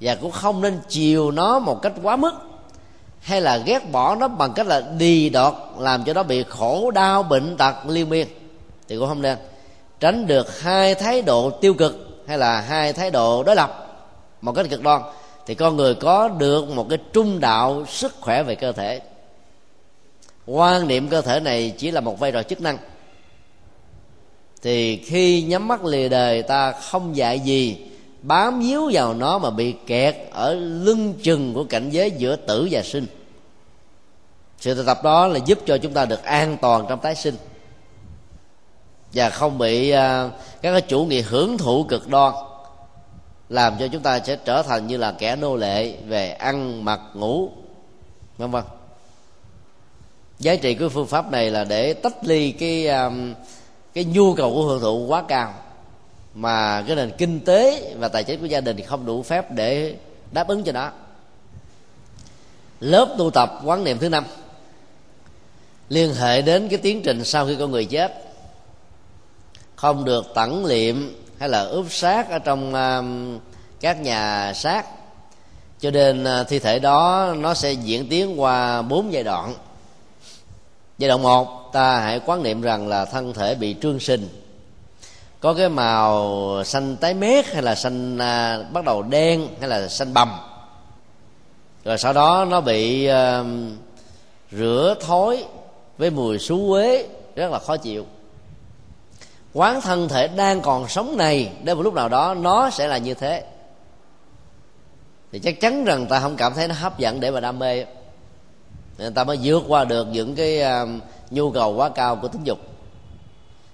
[0.00, 2.32] và cũng không nên chiều nó một cách quá mức
[3.26, 6.90] hay là ghét bỏ nó bằng cách là đi đọt, làm cho nó bị khổ,
[6.90, 8.26] đau, bệnh tật, liên miên,
[8.88, 9.38] thì cũng không nên.
[10.00, 13.98] Tránh được hai thái độ tiêu cực hay là hai thái độ đối lập
[14.40, 15.02] một cách cực đoan,
[15.46, 19.00] thì con người có được một cái trung đạo sức khỏe về cơ thể.
[20.46, 22.78] Quan niệm cơ thể này chỉ là một vai trò chức năng.
[24.62, 27.76] Thì khi nhắm mắt lìa đời, ta không dạy gì,
[28.22, 32.68] bám víu vào nó mà bị kẹt ở lưng chừng của cảnh giới giữa tử
[32.70, 33.06] và sinh
[34.60, 37.36] sự thực tập đó là giúp cho chúng ta được an toàn trong tái sinh.
[39.12, 39.96] Và không bị uh,
[40.62, 42.34] các cái chủ nghĩa hưởng thụ cực đoan
[43.48, 47.00] làm cho chúng ta sẽ trở thành như là kẻ nô lệ về ăn mặc
[47.14, 47.50] ngủ
[48.38, 48.64] vân vân.
[50.38, 53.34] Giá trị của phương pháp này là để tách ly cái um,
[53.94, 55.54] cái nhu cầu của hưởng thụ quá cao
[56.34, 59.96] mà cái nền kinh tế và tài chính của gia đình không đủ phép để
[60.32, 60.90] đáp ứng cho nó.
[62.80, 64.24] Lớp tu tập quán niệm thứ năm
[65.88, 68.22] liên hệ đến cái tiến trình sau khi con người chết.
[69.76, 73.40] Không được tẩn liệm hay là ướp xác ở trong uh,
[73.80, 74.86] các nhà xác.
[75.80, 79.54] Cho nên uh, thi thể đó nó sẽ diễn tiến qua bốn giai đoạn.
[80.98, 84.28] Giai đoạn một ta hãy quán niệm rằng là thân thể bị trương sinh.
[85.40, 89.88] Có cái màu xanh tái mét hay là xanh à, bắt đầu đen hay là
[89.88, 90.38] xanh bầm.
[91.84, 93.44] Rồi sau đó nó bị à,
[94.52, 95.44] rửa thối
[95.98, 97.06] với mùi xú quế
[97.36, 98.06] rất là khó chịu.
[99.52, 102.98] Quán thân thể đang còn sống này đến một lúc nào đó nó sẽ là
[102.98, 103.44] như thế.
[105.32, 107.84] Thì chắc chắn rằng ta không cảm thấy nó hấp dẫn để mà đam mê.
[108.98, 110.88] Nên ta mới vượt qua được những cái uh,
[111.30, 112.58] nhu cầu quá cao của tính dục.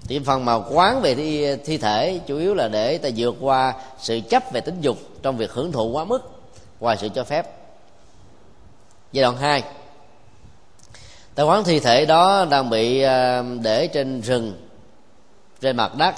[0.08, 3.74] Thì phần mà quán về thi, thi thể chủ yếu là để ta vượt qua
[3.98, 6.30] sự chấp về tính dục trong việc hưởng thụ quá mức
[6.80, 7.46] ngoài sự cho phép.
[9.12, 9.62] Giai đoạn 2
[11.34, 14.52] tại quán thi thể đó đang bị à, để trên rừng,
[15.60, 16.14] trên mặt đất.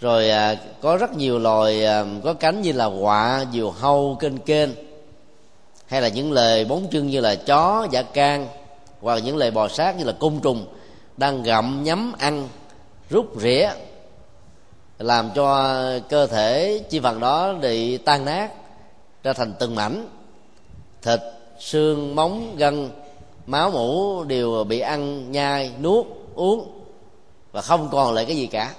[0.00, 4.38] Rồi à, có rất nhiều loài à, có cánh như là quạ, diều hâu, kênh
[4.38, 4.70] kênh,
[5.86, 8.48] hay là những lời bốn chân như là chó, giả can,
[9.00, 10.66] hoặc những lời bò sát như là côn trùng
[11.16, 12.48] đang gặm nhấm ăn,
[13.10, 13.68] rút rỉa,
[14.98, 15.74] làm cho
[16.08, 18.50] cơ thể chi phần đó bị tan nát
[19.22, 20.08] ra thành từng mảnh,
[21.02, 21.20] thịt,
[21.58, 22.90] xương, móng, gân
[23.46, 26.70] máu mũ đều bị ăn, nhai, nuốt, uống
[27.52, 28.74] và không còn lại cái gì cả.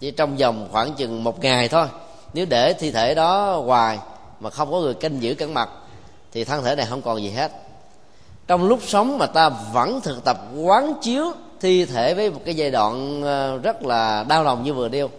[0.00, 1.86] Chỉ trong vòng khoảng chừng một ngày thôi.
[2.34, 3.98] Nếu để thi thể đó hoài
[4.40, 5.68] mà không có người canh giữ cẩn mặt
[6.32, 7.52] thì thân thể này không còn gì hết.
[8.46, 12.54] Trong lúc sống mà ta vẫn thực tập quán chiếu thi thể với một cái
[12.54, 15.10] giai đoạn ờ, rất là đau lòng như vừa nêu,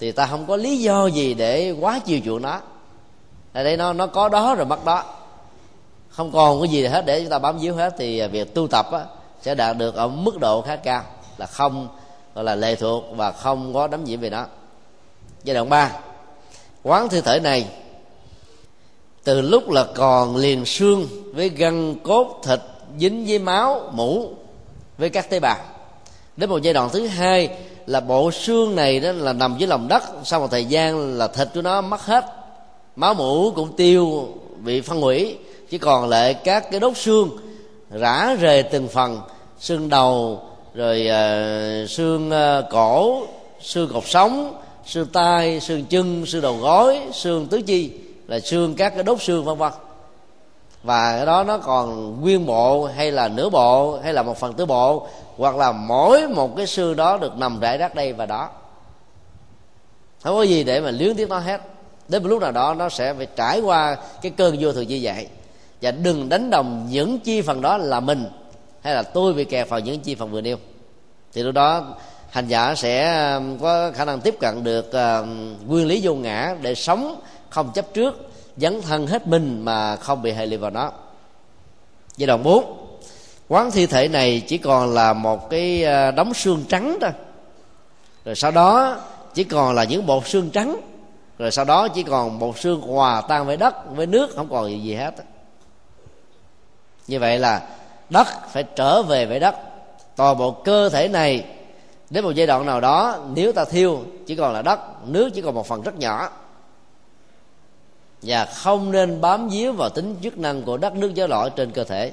[0.00, 2.60] thì ta không có lý do gì để quá chiều chuộng nó.
[3.52, 5.04] Ở đây nó nó có đó rồi mất đó
[6.12, 8.86] không còn cái gì hết để chúng ta bám víu hết thì việc tu tập
[8.92, 9.04] á,
[9.42, 11.02] sẽ đạt được ở mức độ khá cao
[11.38, 11.88] là không
[12.34, 14.46] gọi là lệ thuộc và không có đắm nhiễm về nó.
[15.44, 15.92] Giai đoạn 3
[16.82, 17.66] quán thi thể này
[19.24, 22.60] từ lúc là còn liền xương với gân cốt thịt
[22.98, 24.30] dính với máu mũ
[24.98, 25.56] với các tế bào.
[26.36, 29.88] Đến một giai đoạn thứ hai là bộ xương này đó là nằm dưới lòng
[29.88, 32.24] đất sau một thời gian là thịt của nó mất hết
[32.96, 35.38] máu mũ cũng tiêu bị phân hủy
[35.72, 37.30] chỉ còn lại các cái đốt xương
[37.90, 39.20] rã rời từng phần
[39.58, 40.42] xương đầu
[40.74, 43.22] rồi uh, xương uh, cổ
[43.60, 47.92] xương cột sống xương tay xương chân xương đầu gối xương tứ chi
[48.28, 49.72] là xương các cái đốt xương vân vân.
[50.82, 54.52] Và cái đó nó còn nguyên bộ hay là nửa bộ hay là một phần
[54.52, 55.06] tứ bộ
[55.36, 58.50] hoặc là mỗi một cái xương đó được nằm rải rác đây và đó.
[60.22, 61.60] Không có gì để mà luyến tiếc nó hết.
[62.08, 65.00] Đến một lúc nào đó nó sẽ phải trải qua cái cơn vô thường như
[65.02, 65.26] vậy
[65.82, 68.28] và đừng đánh đồng những chi phần đó là mình
[68.82, 70.56] hay là tôi bị kẹt vào những chi phần vừa nêu.
[71.32, 71.96] Thì lúc đó
[72.30, 75.28] hành giả sẽ um, có khả năng tiếp cận được uh,
[75.66, 80.22] nguyên lý vô ngã để sống không chấp trước dấn thân hết mình mà không
[80.22, 80.92] bị hệ lụy vào nó.
[82.16, 82.76] Giai đoạn 4
[83.48, 87.10] quán thi thể này chỉ còn là một cái ờ, đống xương trắng thôi.
[88.24, 88.96] Rồi sau đó
[89.34, 90.80] chỉ còn là những bột xương trắng.
[91.38, 94.70] Rồi sau đó chỉ còn một xương hòa tan với đất với nước không còn
[94.70, 95.14] gì, gì hết
[97.06, 97.68] như vậy là
[98.10, 99.54] đất phải trở về với đất.
[100.16, 101.44] Toàn bộ cơ thể này,
[102.10, 105.42] đến một giai đoạn nào đó, nếu ta thiêu, chỉ còn là đất, nước chỉ
[105.42, 106.30] còn một phần rất nhỏ.
[108.22, 111.70] Và không nên bám víu vào tính chức năng của đất nước gió lỗi trên
[111.70, 112.12] cơ thể.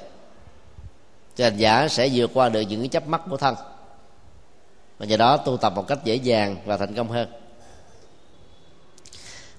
[1.36, 3.54] Cho hành giả sẽ vượt qua được những cái chấp mắt của thân.
[4.98, 7.28] Và do đó tu tập một cách dễ dàng và thành công hơn.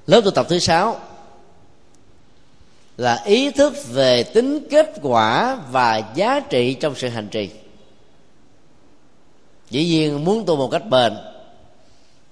[0.08, 1.00] Lớp tu tập thứ sáu
[3.02, 7.50] là ý thức về tính kết quả và giá trị trong sự hành trì.
[9.70, 11.14] Dĩ nhiên muốn tu một cách bền,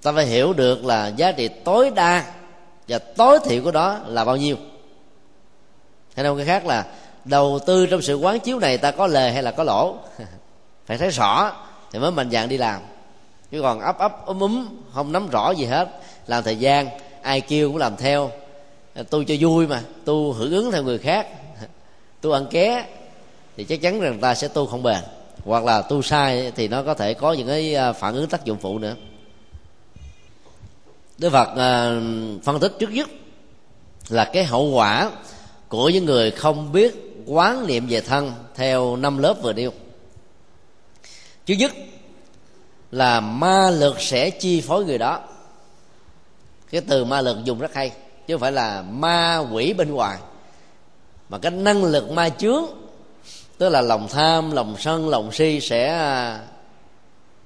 [0.02, 2.24] ta phải hiểu được là giá trị tối đa
[2.88, 4.56] và tối thiểu của đó là bao nhiêu.
[6.16, 6.86] Hay nói cái khác là,
[7.24, 9.96] đầu tư trong sự quán chiếu này ta có lề hay là có lỗ?
[10.86, 11.52] Phải thấy rõ
[11.92, 12.80] thì mới mạnh dạng đi làm.
[13.50, 15.88] Chứ còn ấp ấp ấm úm, không nắm rõ gì hết,
[16.26, 16.88] làm thời gian,
[17.22, 18.30] ai kêu cũng làm theo
[18.94, 21.28] tu cho vui mà, tu hưởng ứng theo người khác.
[22.20, 22.86] Tu ăn ké,
[23.56, 25.00] thì chắc chắn rằng ta sẽ tu không bền.
[25.44, 28.44] Hoặc là tu sai thì nó có thể có những cái à, phản ứng tác
[28.44, 28.94] dụng phụ nữa.
[31.18, 32.00] Đức Phật à,
[32.42, 33.08] phân tích trước nhất
[34.08, 35.10] là cái hậu quả
[35.68, 36.94] của những người không biết
[37.26, 39.72] quán niệm về thân theo năm lớp vừa nêu.
[41.46, 41.72] Thứ nhất
[42.90, 45.20] là ma lực sẽ chi phối người đó.
[46.70, 47.92] Cái từ ma lực dùng rất hay
[48.26, 50.18] chứ không phải là ma quỷ bên ngoài.
[51.28, 52.64] Mà cái năng lực ma chướng,
[53.58, 56.40] tức là lòng tham, lòng sân, lòng si sẽ à,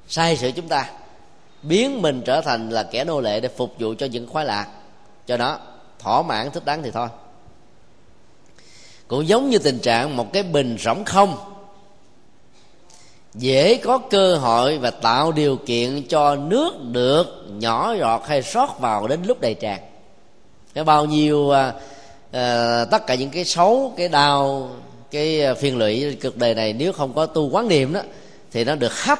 [0.08, 0.90] sai sự chúng ta,
[1.62, 4.66] biến mình trở thành là kẻ nô lệ để phục vụ cho những khoái lạc.
[5.26, 5.58] Cho nó
[5.98, 7.08] thỏa mãn, thích đáng thì thôi.
[9.08, 11.36] Cũng giống như tình trạng một cái bình rỗng không,
[13.34, 18.80] dễ có cơ hội và tạo điều kiện cho nước được nhỏ giọt hay sót
[18.80, 19.80] vào đến lúc đầy tràn
[20.74, 21.72] cái bao nhiêu à,
[22.32, 24.70] à, tất cả những cái xấu cái đau
[25.10, 28.00] cái phiền lụy cực đời này nếu không có tu quán niệm đó
[28.52, 29.18] thì nó được hấp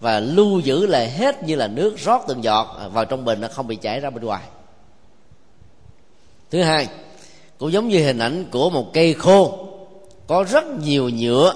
[0.00, 3.48] và lưu giữ lại hết như là nước rót từng giọt vào trong bình nó
[3.48, 4.42] không bị chảy ra bên ngoài.
[6.50, 6.88] Thứ hai
[7.58, 9.68] cũng giống như hình ảnh của một cây khô
[10.26, 11.54] có rất nhiều nhựa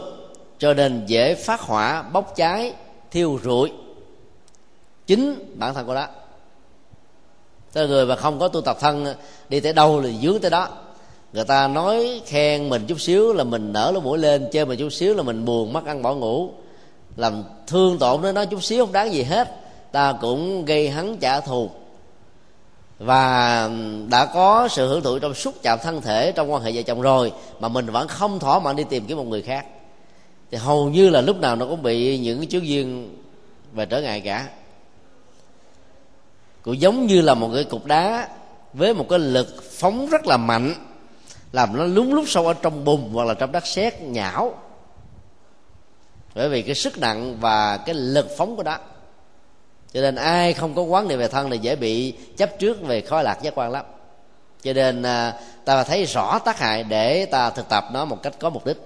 [0.58, 2.72] cho nên dễ phát hỏa bốc cháy
[3.10, 3.72] thiêu rụi.
[5.06, 6.06] Chính bản thân của đó
[7.72, 9.14] Tới người mà không có tu tập thân,
[9.48, 10.68] đi tới đâu thì dướng tới đó.
[11.32, 14.78] Người ta nói khen mình chút xíu là mình nở lỗ mũi lên, chơi mình
[14.78, 16.50] chút xíu là mình buồn, mất ăn bỏ ngủ.
[17.16, 19.48] Làm thương tổn đến nó chút xíu không đáng gì hết.
[19.92, 21.70] Ta cũng gây hắn trả thù.
[22.98, 23.70] Và
[24.08, 27.00] đã có sự hưởng thụ trong xúc chạm thân thể, trong quan hệ vợ chồng
[27.00, 29.66] rồi, mà mình vẫn không thỏa mãn đi tìm kiếm một người khác.
[30.50, 33.16] Thì hầu như là lúc nào nó cũng bị những chướng duyên
[33.72, 34.48] và trở ngại cả
[36.62, 38.28] cũng giống như là một cái cục đá
[38.72, 40.74] với một cái lực phóng rất là mạnh,
[41.52, 44.54] làm nó lúng lúc sâu ở trong bùn hoặc là trong đất sét, nhão.
[46.34, 48.78] Bởi vì cái sức nặng và cái lực phóng của đó
[49.92, 53.00] cho nên ai không có quán niệm về thân thì dễ bị chấp trước về
[53.00, 53.84] khói lạc giác quan lắm.
[54.62, 55.34] Cho nên à,
[55.64, 58.76] ta thấy rõ tác hại để ta thực tập nó một cách có mục đích.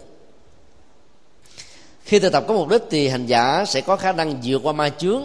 [2.04, 4.72] Khi thực tập có mục đích thì hành giả sẽ có khả năng vượt qua
[4.72, 5.22] ma chướng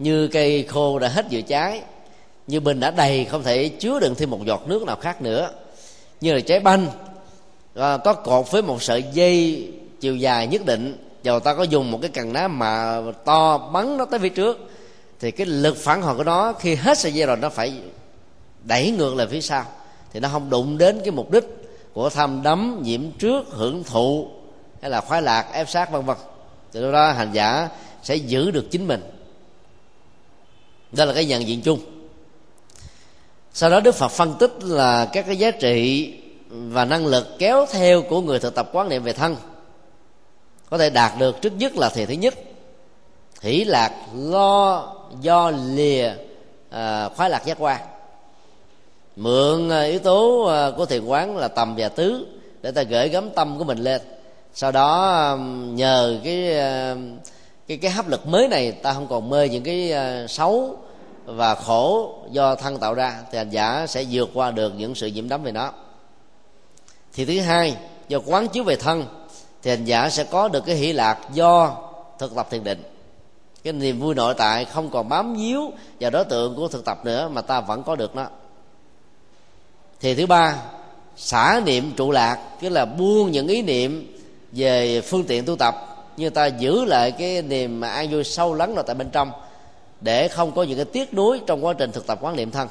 [0.00, 1.82] như cây khô đã hết vừa trái,
[2.46, 5.50] như bình đã đầy không thể chứa đựng thêm một giọt nước nào khác nữa.
[6.20, 6.86] Như là trái banh
[7.74, 9.68] à, có cột với một sợi dây
[10.00, 10.96] chiều dài nhất định.
[11.22, 14.70] Dầu ta có dùng một cái cần ná mà to bắn nó tới phía trước
[15.20, 17.72] thì cái lực phản hồi của nó khi hết sợi dây rồi nó phải
[18.64, 19.64] đẩy ngược lại phía sau.
[20.12, 21.44] Thì nó không đụng đến cái mục đích
[21.92, 24.28] của tham đắm nhiễm trước hưởng thụ
[24.80, 26.16] hay là khoái lạc ép sát vân vân.
[26.72, 27.68] Từ đó hành giả
[28.02, 29.00] sẽ giữ được chính mình
[30.92, 31.80] đó là cái nhận diện chung.
[33.52, 36.14] Sau đó đức phật phân tích là các cái giá trị
[36.50, 39.36] và năng lực kéo theo của người thực tập quán niệm về thân
[40.70, 42.34] có thể đạt được trước nhất là thì thứ nhất.
[43.40, 46.12] Hỷ lạc lo do lìa
[46.70, 47.80] à, khoái lạc giác quan.
[49.16, 52.26] Mượn à, yếu tố à, của thiền quán là tầm và tứ
[52.62, 54.00] để ta gửi gắm tâm của mình lên.
[54.54, 55.36] Sau đó à,
[55.74, 56.54] nhờ cái
[57.70, 60.76] cái cái hấp lực mới này ta không còn mê những cái ờ, xấu
[61.24, 65.06] và khổ do thân tạo ra, thì hành giả sẽ vượt qua được những sự
[65.06, 65.72] nhiễm đắm về nó.
[67.12, 67.76] Thì thứ hai,
[68.08, 69.04] do quán chiếu về thân,
[69.62, 71.76] thì hành giả sẽ có được cái hỷ lạc do
[72.18, 72.82] thực tập thiền định.
[73.62, 77.04] Cái niềm vui nội tại không còn bám víu vào đối tượng của thực tập
[77.04, 78.26] nữa mà ta vẫn có được nó.
[80.00, 80.56] Thì thứ ba,
[81.16, 84.16] xả niệm trụ lạc, tức là buông những ý niệm
[84.52, 85.89] về phương tiện tu tập
[86.20, 89.32] như ta giữ lại cái niềm an vui sâu lắng ở tại bên trong,
[90.00, 92.68] để không có những cái tiếc nuối trong quá trình thực tập quán niệm thân.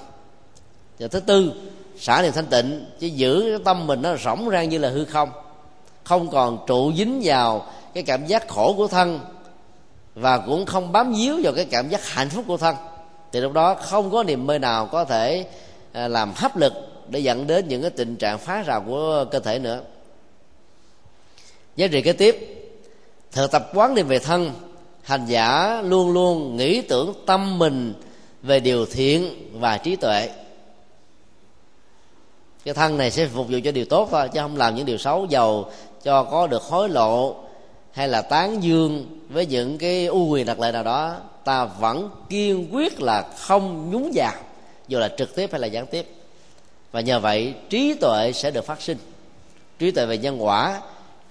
[1.00, 1.52] Và thứ tư,
[2.00, 5.06] xả niệm thanh tịnh, chứ giữ cái tâm mình nó rỗng rang như là hư
[5.06, 5.32] không
[6.04, 9.20] không còn trụ dính vào cái cảm giác khổ của thân,
[10.16, 12.76] và cũng không bám víu vào cái cảm giác hạnh phúc của thân.
[13.32, 15.46] Thì lúc đó không có niềm mơ nào có thể
[15.92, 16.74] à, làm hấp lực
[17.08, 19.82] để dẫn đến những cái tình trạng phá rào của cơ thể nữa.
[21.76, 22.59] Giá trị kế tiếp
[23.32, 24.52] thực tập quán niệm về thân,
[25.04, 27.94] hành giả luôn luôn nghĩ tưởng tâm mình
[28.42, 30.30] về điều thiện và trí tuệ.
[32.66, 34.98] Cái thân này sẽ phục vụ cho điều tốt thôi, chứ không làm những điều
[34.98, 35.72] xấu giàu
[36.04, 37.36] cho có được hối lộ
[37.92, 41.16] hay là tán dương với những cái ưu quyền đặc lệ nào đó.
[41.44, 44.34] Ta vẫn kiên quyết là không nhúng vào,
[44.88, 46.08] dù là trực tiếp hay là gián tiếp.
[46.92, 48.98] Và nhờ vậy, trí tuệ sẽ được phát sinh.
[49.80, 50.82] Trí tuệ về nhân quả,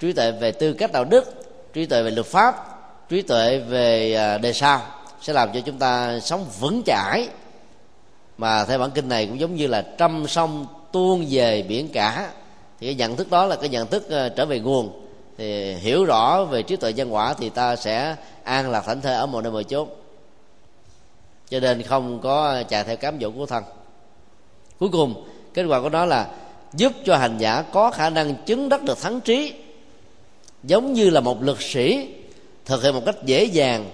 [0.00, 4.14] trí tuệ về tư cách đạo đức trí tuệ về luật pháp, trí tuệ về
[4.14, 4.82] à, đề sao
[5.20, 7.28] sẽ làm cho chúng ta sống vững chãi.
[8.38, 12.30] Mà theo bản kinh này cũng giống như là trăm sông tuôn về biển cả.
[12.80, 15.04] Thì cái nhận thức đó là cái nhận thức à, trở về nguồn.
[15.38, 19.14] Thì hiểu rõ về trí tuệ nhân quả thì ta sẽ an lạc thảnh thơi
[19.14, 19.88] ở một nơi một chốn.
[21.50, 23.64] Cho nên không có chạy theo cám dỗ của thân.
[24.78, 26.26] Cuối cùng, kết quả của nó là
[26.72, 29.54] giúp cho hành giả có khả năng chứng đắc được thắng trí
[30.62, 32.08] giống như là một lực sĩ,
[32.64, 33.90] thực hiện một cách dễ dàng,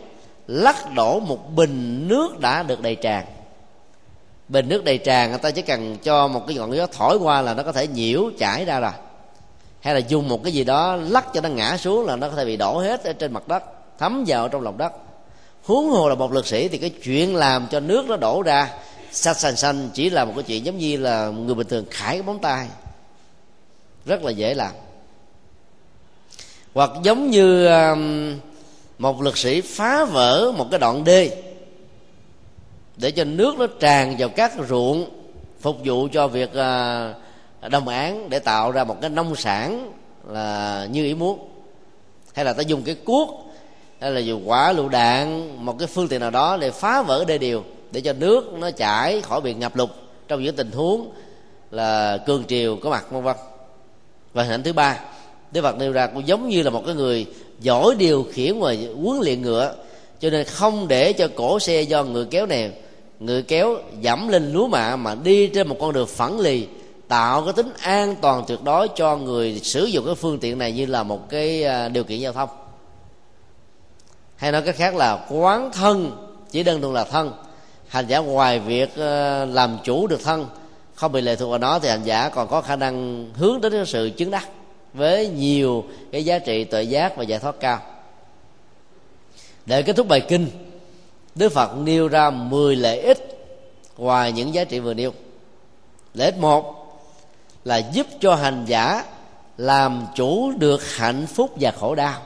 [0.47, 3.25] lắc đổ một bình nước đã được đầy tràn.
[4.49, 7.43] Bình nước đầy tràn, người ta chỉ cần cho một cái ngọn gió thổi qua
[7.43, 8.91] là nó có thể nhiễu, chảy ra rồi.
[9.81, 12.37] Hay là dùng một cái gì đó lắc cho nó ngã xuống là nó có
[12.37, 13.63] thể bị đổ hết ở trên mặt đất,
[13.99, 14.93] thấm vào trong lòng đất.
[15.65, 18.71] Huống hồ là một lực sĩ thì cái chuyện làm cho nước nó đổ ra
[19.13, 22.17] xanh xanh xanh chỉ là một cái chuyện giống như là người bình thường khải
[22.17, 22.67] cái móng tay.
[24.07, 24.73] Rất là dễ làm
[26.75, 28.35] hoặc giống như um,
[28.99, 31.43] một lực sĩ phá vỡ một cái đoạn đê,
[32.97, 35.11] để cho nước nó tràn vào các ruộng
[35.61, 37.15] phục vụ cho việc à,
[37.71, 39.93] đồng án để tạo ra một cái nông sản
[40.29, 41.49] là như ý muốn.
[42.35, 43.55] Hay là ta dùng cái cuốc,
[44.01, 47.25] hay là dùng quả lựu đạn, một cái phương tiện nào đó để phá vỡ
[47.25, 49.91] đê điều, để cho nước nó chảy khỏi bị ngập lụt
[50.29, 51.13] trong những tình huống
[51.71, 53.37] là cường triều có mặt, vân vân.
[54.33, 55.01] Và hình ảnh thứ ba
[55.55, 57.27] Đức Phật nêu ra cũng giống như là một cái người
[57.61, 59.75] giỏi điều khiển và huấn luyện ngựa.
[60.21, 62.73] Cho nên không để cho cổ xe do người kéo này
[63.21, 66.67] người kéo dẫm lên lúa mạ mà đi trên một con đường phẳng lì,
[67.09, 70.73] tạo cái tính an toàn tuyệt đối cho người sử dụng cái phương tiện này
[70.73, 72.49] như là một cái à, điều kiện giao thông.
[74.37, 76.13] Hay nói cách khác là quán thân,
[76.51, 77.33] chỉ đơn thuần là thân.
[77.89, 80.47] Hành giả ngoài việc à, làm chủ được thân,
[80.95, 83.73] không bị lệ thuộc vào nó thì hành giả còn có khả năng hướng đến
[83.73, 84.49] cái sự chứng đắc
[84.95, 87.81] với nhiều cái giá trị tuệ giác và giải thoát cao.
[89.67, 90.49] Để kết thúc bài kinh,
[91.35, 93.35] đức phật nêu ra 10 lợi ích
[93.97, 95.13] ngoài những giá trị vừa nêu.
[96.15, 96.75] Lợi ích một
[97.65, 99.05] là giúp cho hành giả
[99.57, 102.21] làm chủ được hạnh phúc và khổ đau.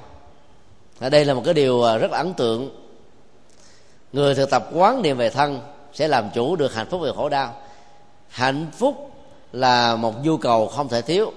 [1.00, 2.70] Ở đây là một cái điều à, rất ấn tượng.
[4.12, 5.60] Người thực tập quán niệm về thân
[5.94, 7.54] sẽ làm chủ được hạnh phúc và khổ đau.
[8.28, 9.10] Hạnh phúc
[9.52, 11.32] là một nhu cầu không thể thiếu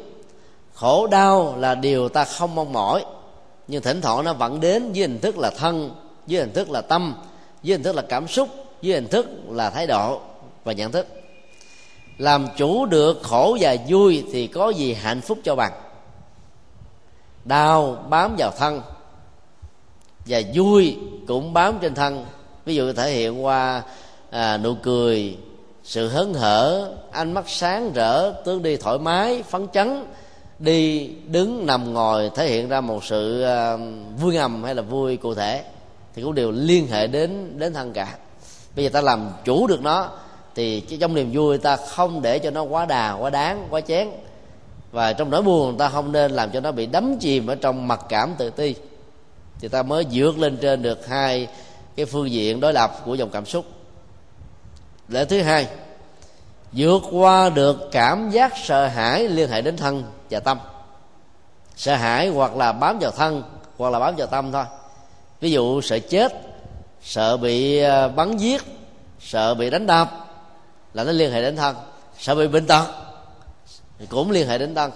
[0.81, 3.05] khổ đau là điều ta không mong mỏi.
[3.67, 5.95] Nhưng thỉnh thoảng nó vẫn đến với hình thức là thân
[6.27, 7.15] với hình thức là tâm
[7.63, 8.49] với hình thức là cảm xúc
[8.83, 10.21] với hình thức là thái độ
[10.63, 11.07] và nhận thức.
[12.17, 15.73] Làm chủ được khổ và vui thì có gì hạnh phúc cho bằng?
[17.45, 18.81] Đau bám vào thân
[20.25, 22.25] và vui cũng bám trên thân.
[22.65, 23.83] Ví dụ thể hiện qua
[24.29, 25.37] à, nụ cười
[25.83, 30.05] sự hớn hở ánh mắt sáng rỡ tướng đi thoải mái phấn chấn
[30.61, 33.79] đi, đứng, nằm, ngồi thể hiện ra một sự ờ,
[34.19, 35.63] vui ngầm hay là vui cụ thể
[36.15, 38.15] thì cũng đều liên hệ đến đến thân cả.
[38.75, 40.09] Bây giờ ta làm chủ được nó
[40.55, 44.07] thì trong niềm vui ta không để cho nó quá đà, quá đáng, quá chén
[44.91, 47.87] và trong nỗi buồn ta không nên làm cho nó bị đắm chìm ở trong
[47.87, 48.75] mặc cảm tự ti.
[49.59, 51.47] Thì ta mới vượt lên trên được hai
[51.95, 53.65] cái phương diện đối lập của dòng cảm xúc.
[55.07, 55.67] Lễ thứ hai,
[56.71, 60.59] vượt qua được cảm giác sợ hãi liên hệ đến thân và tâm.
[61.75, 63.43] Sợ hãi hoặc là bám vào thân,
[63.77, 64.65] hoặc là bám vào tâm thôi.
[65.41, 66.33] Ví dụ sợ chết,
[67.03, 68.61] sợ bị ờ, bắn giết,
[69.19, 70.09] sợ bị đánh đập
[70.93, 71.75] là nó liên hệ đến thân.
[72.19, 72.85] Sợ bị bệnh tật
[73.99, 74.91] thì cũng liên hệ đến thân.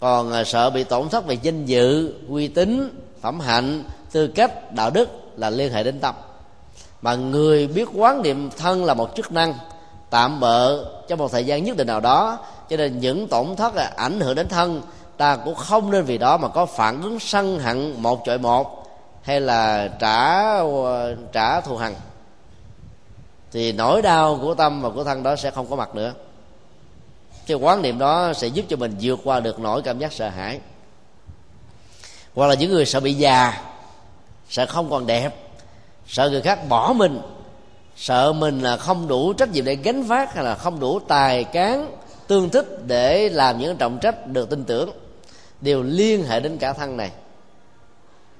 [0.00, 4.72] Còn ờ, sợ bị tổn thất về danh dự, uy tín, phẩm hạnh, tư cách,
[4.72, 6.14] đạo đức là liên hệ đến tâm.
[7.02, 9.54] Mà người biết quán niệm thân là một chức năng
[10.10, 12.38] tạm bợ trong một thời gian nhất định nào đó
[12.70, 14.82] cho nên những tổn thất là ảnh hưởng đến thân,
[15.16, 18.86] ta cũng không nên vì đó mà có phản ứng sân hận một chọi một
[19.22, 20.52] hay là trả
[21.32, 21.94] trả thù hằn.
[23.52, 26.14] Thì nỗi đau của tâm và của thân đó sẽ không có mặt nữa.
[27.46, 30.28] Cái quán niệm đó sẽ giúp cho mình vượt qua được nỗi cảm giác sợ
[30.28, 30.60] hãi.
[32.34, 33.62] Hoặc là những người sợ bị già,
[34.48, 35.36] sợ không còn đẹp,
[36.06, 37.20] sợ người khác bỏ mình,
[37.96, 41.44] sợ mình là không đủ trách nhiệm để gánh vác hay là không đủ tài
[41.44, 41.96] cán
[42.30, 44.90] tương thích để làm những trọng trách được tin tưởng,
[45.60, 47.10] đều liên hệ đến cả thân này.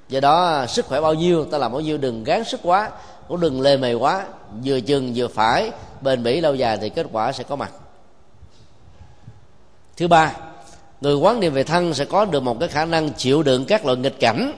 [0.08, 2.90] Do đó, sức khỏe bao nhiêu, ta làm bao nhiêu, đừng gán sức quá,
[3.28, 4.26] cũng đừng lề mề quá,
[4.64, 5.70] vừa chừng vừa phải,
[6.00, 7.72] bền bỉ lâu dài thì kết quả sẽ có mặt.
[9.96, 10.36] Thứ ba,
[11.00, 13.84] người quán niệm về thân sẽ có được một cái khả năng chịu đựng các
[13.84, 14.52] loại nghịch cảnh.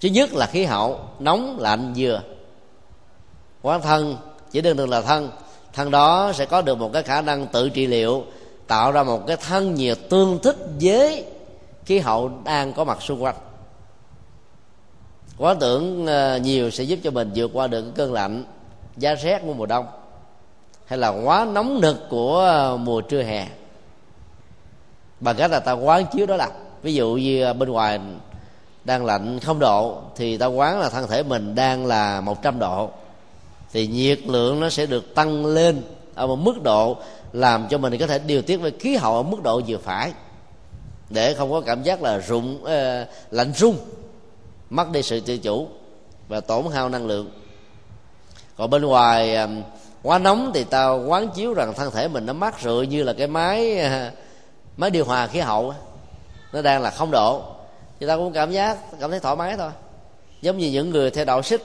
[0.00, 2.22] Thứ nhất là khí hậu, nóng, lạnh vừa
[3.62, 4.16] quán thân,
[4.50, 5.30] chỉ đơn thuần là thân
[5.72, 8.24] thân đó sẽ có được một cái khả năng tự trị liệu,
[8.66, 11.24] tạo ra một cái thân nhiệt tương thích với
[11.84, 13.34] khí hậu đang có mặt xung quanh.
[15.38, 18.44] Quá tưởng ờ, nhiều sẽ giúp cho mình vượt qua được cái cơn lạnh
[18.96, 19.86] giá rét của mùa đông,
[20.86, 23.46] hay là quá nóng nực của ờ, mùa trưa hè.
[25.20, 26.50] Bằng cách là ta quán chiếu đó là,
[26.82, 28.00] ví dụ như ờ, bên ngoài
[28.84, 32.90] đang lạnh không độ, thì ta quán là thân thể mình đang là 100 độ
[33.72, 35.82] thì nhiệt lượng nó sẽ được tăng lên
[36.14, 36.96] ở một mức độ
[37.32, 40.12] làm cho mình có thể điều tiết với khí hậu ở mức độ vừa phải.
[41.10, 42.68] Để không có cảm giác là rụng uh,
[43.30, 43.76] lạnh rung
[44.70, 45.68] mất đi sự tự chủ
[46.28, 47.30] và tổn hao năng lượng.
[48.56, 49.62] Còn bên ngoài um,
[50.02, 53.12] quá nóng thì ta quán chiếu rằng thân thể mình nó mát rượi như là
[53.12, 54.12] cái máy uh,
[54.76, 55.74] máy điều hòa khí hậu
[56.52, 57.42] nó đang là không độ.
[58.00, 59.70] Thì ta cũng cảm giác cảm thấy thoải mái thôi.
[60.40, 61.62] Giống như những người theo đạo xích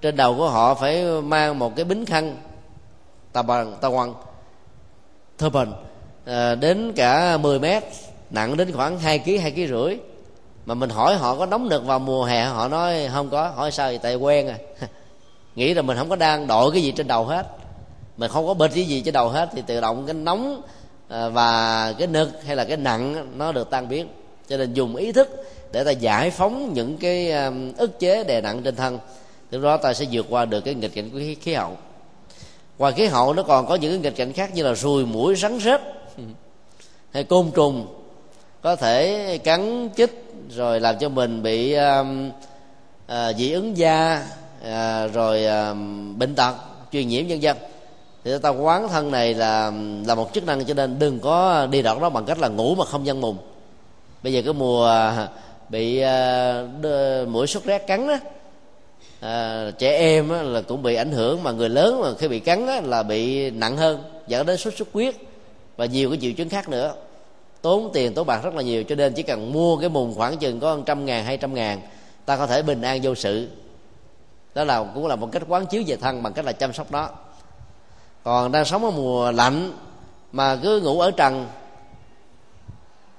[0.00, 2.36] trên đầu của họ phải mang một cái bính khăn
[3.32, 4.14] tà bằng tà quăng
[5.38, 5.72] thơ bình
[6.24, 7.84] à, đến cả 10 mét
[8.30, 9.96] nặng đến khoảng 2 kg hai kg rưỡi.
[10.66, 13.48] Mà mình hỏi họ có nóng nực vào mùa hè họ nói không có.
[13.48, 13.98] Hỏi sao vậy?
[13.98, 14.58] Tại quen à.
[15.54, 17.46] Nghĩ là mình không có đang đội cái gì trên đầu hết.
[18.16, 20.62] Mình không có bệt cái gì trên đầu hết thì tự động cái nóng
[21.08, 24.08] ờ, và cái nực hay là cái nặng nó được tan biến.
[24.48, 25.28] Cho nên dùng ý thức
[25.72, 27.32] để ta giải phóng những cái
[27.76, 28.98] ức chế đè nặng trên thân
[29.50, 31.76] từ đó ta sẽ vượt qua được cái nghịch cảnh của khí hậu.
[32.78, 35.36] Ngoài khí hậu nó còn có những cái nghịch cảnh khác như là ruồi mũi
[35.36, 35.80] rắn rết
[37.12, 37.86] hay côn trùng
[38.62, 42.30] có thể cắn chích rồi làm cho mình bị um,
[43.12, 44.26] uh, dị ứng da
[44.60, 46.54] uh, rồi um, bệnh tật
[46.92, 47.56] truyền nhiễm nhân dân
[48.24, 49.72] thì ta quán thân này là
[50.06, 52.74] là một chức năng cho nên đừng có đi đọt đó bằng cách là ngủ
[52.74, 53.36] mà không dân mùng.
[54.22, 55.28] Bây giờ cái mùa à,
[55.68, 58.16] bị uh, mũi sốt rét cắn đó
[59.20, 62.40] à, trẻ em á, là cũng bị ảnh hưởng mà người lớn mà khi bị
[62.40, 65.14] cắn á, là bị nặng hơn dẫn đến sốt xuất huyết
[65.76, 66.94] và nhiều cái triệu chứng khác nữa.
[67.62, 70.36] Tốn tiền tốn bạc rất là nhiều cho nên chỉ cần mua cái mùng khoảng
[70.36, 71.80] chừng có trăm ngàn hai trăm ngàn
[72.26, 73.48] ta có thể bình an vô sự.
[74.54, 76.92] Đó là cũng là một cách quán chiếu về thân bằng cách là chăm sóc
[76.92, 77.08] nó.
[78.24, 79.72] Còn đang sống ở mùa lạnh
[80.32, 81.46] mà cứ ngủ ở trần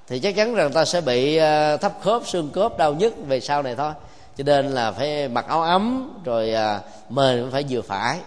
[0.08, 3.40] thì chắc chắn rằng ta sẽ bị à, thấp khớp xương khớp đau nhức về
[3.40, 3.92] sau này thôi
[4.40, 8.20] cho nên là phải mặc áo ấm, rồi à, mời cũng phải vừa phải.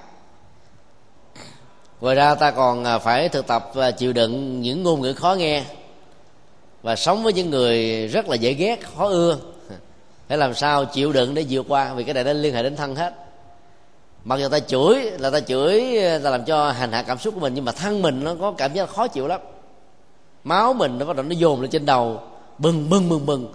[2.00, 5.34] Ngoài ra ta còn à, phải thực tập và chịu đựng những ngôn ngữ khó
[5.34, 5.64] nghe
[6.82, 9.36] và sống với những người rất là dễ ghét, khó ưa.
[10.28, 12.76] Phải làm sao chịu đựng để vượt qua, vì cái này nó liên hệ đến
[12.76, 13.14] thân hết.
[14.24, 17.40] Mặc dù ta chửi là ta chửi, ta làm cho hành hạ cảm xúc của
[17.40, 19.40] mình, nhưng mà thân mình nó có cảm giác khó chịu lắm.
[20.44, 22.20] Máu mình nó bắt đầu nó dồn lên trên đầu,
[22.58, 23.52] bừng bừng bừng bừng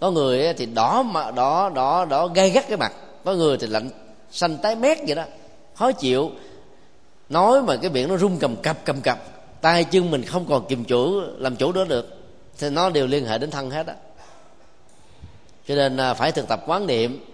[0.00, 2.92] có người thì đỏ mà, đỏ đỏ đỏ, gay gắt cái mặt.
[3.24, 3.90] Có người thì lạnh,
[4.30, 5.24] xanh tái mét vậy đó.
[5.74, 6.30] Khó chịu.
[7.28, 9.18] Nói mà cái miệng nó rung cầm cập cầm cập.
[9.60, 12.16] Tay chân mình không còn kiềm chủ, làm chủ đó được.
[12.58, 13.94] Thì nó đều liên hệ đến thân hết á.
[15.68, 17.24] Cho nên à, phải thực tập quán niệm.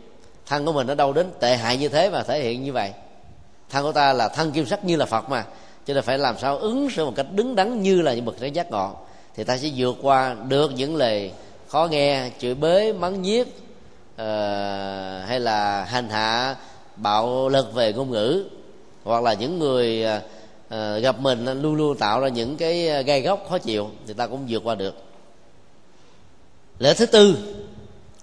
[0.47, 2.93] Thân của mình nó đâu đến tệ hại như thế mà thể hiện như vậy.
[3.71, 5.45] Thân của ta là thân kim sắc như là phật mà.
[5.87, 8.41] Cho nên phải làm sao ứng xử một cách đứng đắn như là những bậc
[8.41, 8.97] trí giác ngộ.
[9.37, 11.33] Thì ta sẽ vượt qua được những lời
[11.69, 14.19] khó nghe chửi bới mắng nhiếc uh,
[15.29, 16.57] hay là hành hạ
[16.97, 18.45] bạo lực về ngôn ngữ.
[19.05, 23.47] Hoặc là những người uh, gặp mình luôn luôn tạo ra những cái gai góc
[23.51, 24.95] khó chịu thì ta cũng vượt qua được.
[26.79, 27.37] Lễ thứ tư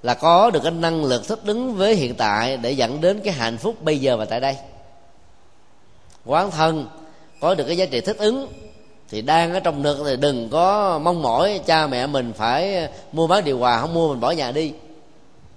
[0.03, 3.33] là có được cái năng lực thích ứng với hiện tại để dẫn đến cái
[3.33, 4.55] hạnh phúc bây giờ và tại đây.
[6.25, 6.87] Quán thân
[7.39, 8.47] có được cái giá trị thích ứng
[9.13, 13.27] thì đang ở trong nước thì đừng có mong mỏi cha mẹ mình phải mua
[13.27, 14.73] bán điều hòa không mua mình bỏ nhà đi.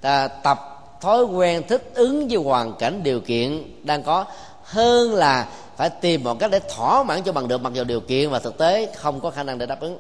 [0.01, 0.59] Ta tập
[1.01, 4.25] thói quen thích ứng với hoàn cảnh điều kiện đang có
[4.63, 8.01] hơn là phải tìm một cách để thỏa mãn cho bằng được mặc dù điều
[8.01, 9.99] kiện và thực tế không có khả năng để đáp ứng.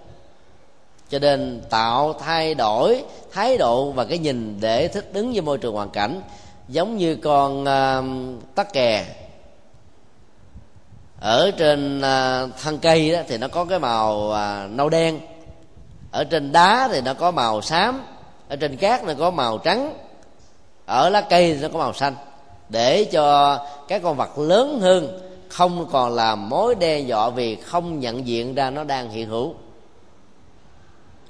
[1.11, 5.59] Cho nên tạo thay đổi thái độ và cái nhìn để thích ứng với môi
[5.59, 6.21] trường hoàn cảnh
[6.69, 9.05] giống như con uh, tắc kè
[11.21, 15.21] ở trên à, thân cây đó thì nó có cái màu à, nâu đen.
[16.11, 18.05] Ở trên đá thì nó có màu xám.
[18.49, 19.95] Ở trên cát nó có màu trắng.
[20.87, 22.15] Ở lá cây thì nó có màu xanh.
[22.69, 23.59] Để cho
[23.89, 28.55] các con vật lớn hơn không còn là mối đe dọa vì không nhận diện
[28.55, 29.55] ra nó đang hiện hữu.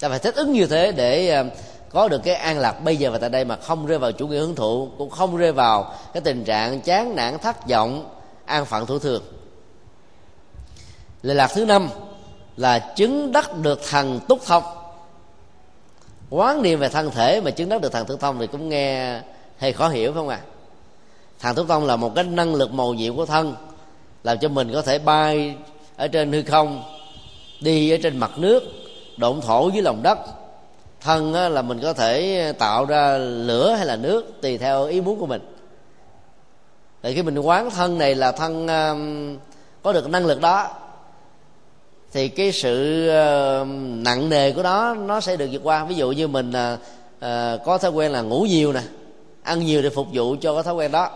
[0.01, 1.45] Ta phải thích ứng như thế để à,
[1.91, 4.29] có được cái an lạc bây giờ và tại đây mà không rơi vào chủ
[4.29, 8.11] nghĩa hưởng thụ, cũng không rơi vào cái tình trạng chán nản, thất vọng,
[8.45, 9.23] an phận thủ thường
[11.27, 11.89] lệ lạc thứ năm
[12.57, 14.63] là chứng đắc được thần túc thông.
[16.31, 19.21] Quán niệm về thân thể mà chứng đắc được thần túc thông thì cũng nghe
[19.59, 20.41] hơi khó hiểu, phải không ạ?
[20.43, 20.49] À?
[21.41, 23.55] thần túc thông là một cái năng lực màu nhiệm của thân,
[24.23, 25.57] làm cho mình có thể bay
[25.97, 26.83] ở trên hư không,
[27.61, 28.63] đi ở trên mặt nước,
[29.17, 30.19] độn thổ dưới lòng đất.
[31.01, 35.21] Thân là mình có thể tạo ra lửa hay là nước tùy theo ý muốn
[35.21, 35.43] của mình.
[37.03, 38.67] Thì khi mình quán thân này là thân
[39.83, 40.69] có được năng lực đó
[42.17, 45.85] thì cái sự ờ, nặng nề của đó nó sẽ được vượt qua.
[45.85, 46.79] Ví dụ như mình ờ,
[47.21, 48.81] ờ, có thói quen là ngủ nhiều nè
[49.43, 51.11] ăn nhiều để phục vụ cho cái thói quen đó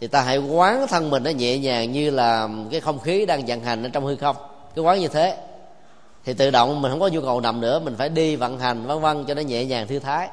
[0.00, 3.46] thì ta hãy quán thân mình nó nhẹ nhàng như là cái không khí đang
[3.46, 4.36] vận hành ở trong hư không.
[4.74, 5.36] Cái quán như thế
[6.24, 8.86] thì tự động mình không có nhu cầu nằm nữa mình phải đi vận hành
[8.86, 10.28] vân vân cho nó nhẹ nhàng thư thái.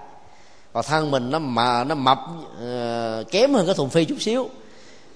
[0.74, 4.50] Còn thân mình nó mà nó mập uh, kém hơn cái thùng phi chút xíu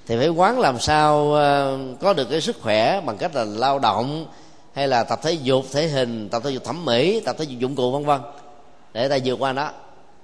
[0.07, 3.79] thì phải quán làm sao uh, có được cái sức khỏe bằng cách là lao
[3.79, 4.25] động
[4.73, 7.59] hay là tập thể dục thể hình, tập thể dục thẩm mỹ, tập thể dục
[7.59, 8.21] dụng cụ, vân vân.
[8.93, 9.69] Để ta vượt qua nó.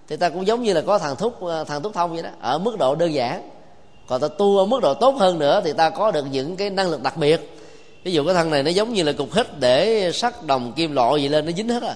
[0.08, 2.30] Thì ta cũng giống như là có thằng thúc ờ, thằng thúc thông vậy đó.
[2.42, 3.50] Ở mức độ đơn giản.
[4.08, 6.70] Còn ta tu ở mức độ tốt hơn nữa thì ta có được những cái
[6.70, 7.58] năng lực đặc biệt.
[8.04, 10.92] Ví dụ cái thân này nó giống như là cục hít để sắt đồng kim
[10.92, 11.96] loại gì lên, nó dính hết à.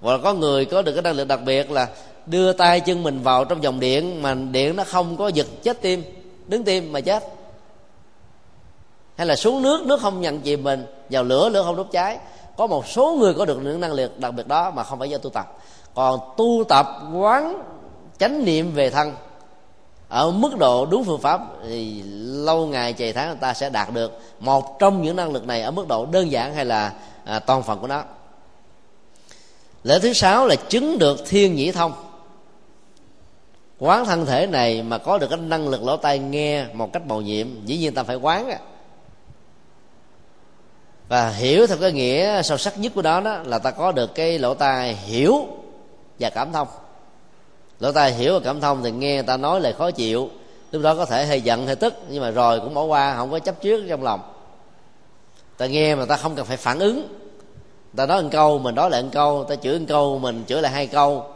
[0.00, 1.88] Hoặc là có người có được cái năng lực đặc biệt là
[2.26, 5.82] đưa tay chân mình vào trong dòng điện mà điện nó không có giật chết
[5.82, 6.02] tim,
[6.46, 7.24] đứng tim mà chết
[9.18, 12.18] hay là xuống nước nước không nhận chìm mình vào lửa lửa không đốt cháy.
[12.56, 15.10] Có một số người có được những năng lực đặc biệt đó mà không phải
[15.10, 15.56] do tu tập.
[15.94, 17.62] Còn tu tập quán
[18.18, 19.12] chánh niệm về thân
[20.08, 23.92] ở mức độ đúng phương pháp thì lâu ngày chạy tháng người ta sẽ đạt
[23.94, 26.92] được một trong những năng lực này ở mức độ đơn giản hay là
[27.24, 28.02] à, toàn phần của nó.
[29.82, 31.92] Lễ thứ sáu là chứng được thiên nhĩ thông.
[33.78, 37.06] Quán thân thể này mà có được cái năng lực lỗ tai nghe một cách
[37.06, 38.58] màu nhiệm dĩ nhiên ta phải quán à
[41.08, 44.14] và hiểu theo cái nghĩa sâu sắc nhất của đó, đó là ta có được
[44.14, 45.46] cái lỗ tai hiểu
[46.20, 46.68] và cảm thông.
[47.80, 50.30] Lỗ tai hiểu và cảm thông thì nghe người ta nói lời khó chịu.
[50.72, 53.30] Lúc đó có thể hơi giận hơi tức nhưng mà rồi cũng bỏ qua không
[53.30, 54.20] có chấp trước trong lòng.
[55.56, 57.08] Ta nghe mà ta không cần phải phản ứng.
[57.96, 60.62] Ta nói một câu mình nói lại một câu ta chửi một câu mình chửi
[60.62, 61.26] lại hai câu.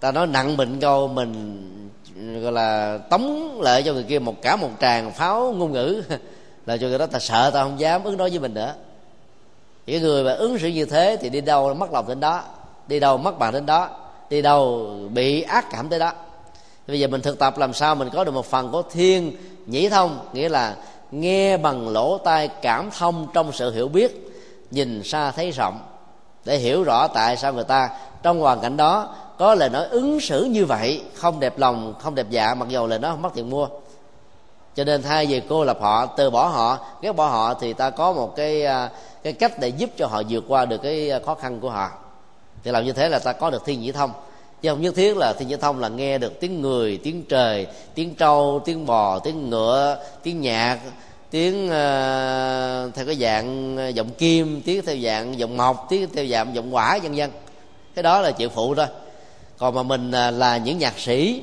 [0.00, 1.90] Ta nói nặng mình câu mình
[2.42, 6.02] gọi là tống lại cho người kia một cả một tràng pháo ngôn ngữ.
[6.66, 8.74] Là cho người đó ta sợ ta không dám ứng đối với mình nữa
[9.86, 12.42] những người mà ứng xử như thế thì đi đâu mất lòng đến đó,
[12.86, 13.88] đi đâu mất bạn đến đó,
[14.30, 16.12] đi đâu bị ác cảm tới đó.
[16.86, 19.88] Bây giờ mình thực tập làm sao mình có được một phần của thiên nhĩ
[19.88, 20.76] thông, nghĩa là
[21.10, 24.32] nghe bằng lỗ tai cảm thông trong sự hiểu biết,
[24.70, 25.78] nhìn xa thấy rộng,
[26.44, 27.90] để hiểu rõ tại sao người ta
[28.22, 32.14] trong hoàn cảnh đó có lời nói ứng xử như vậy, không đẹp lòng, không
[32.14, 33.68] đẹp dạ mặc dù lời nói không mất tiền mua
[34.76, 37.90] cho nên thay vì cô lập họ từ bỏ họ ghét bỏ họ thì ta
[37.90, 38.90] có một cái à,
[39.22, 41.90] cái cách để giúp cho họ vượt qua được cái à, khó khăn của họ.
[42.64, 44.12] Thì làm như thế là ta có được thiên nhĩ thông.
[44.62, 47.66] Chứ không nhất thiết là thiên nhĩ thông là nghe được tiếng người tiếng trời
[47.94, 50.78] tiếng trâu tiếng bò tiếng ngựa tiếng nhạc
[51.30, 56.54] tiếng uh, theo cái dạng giọng kim tiếng theo dạng giọng mộc tiếng theo dạng
[56.54, 57.30] giọng quả vân vân.
[57.94, 58.86] Cái đó là chuyện phụ thôi.
[59.58, 61.42] Còn mà mình là những nhạc sĩ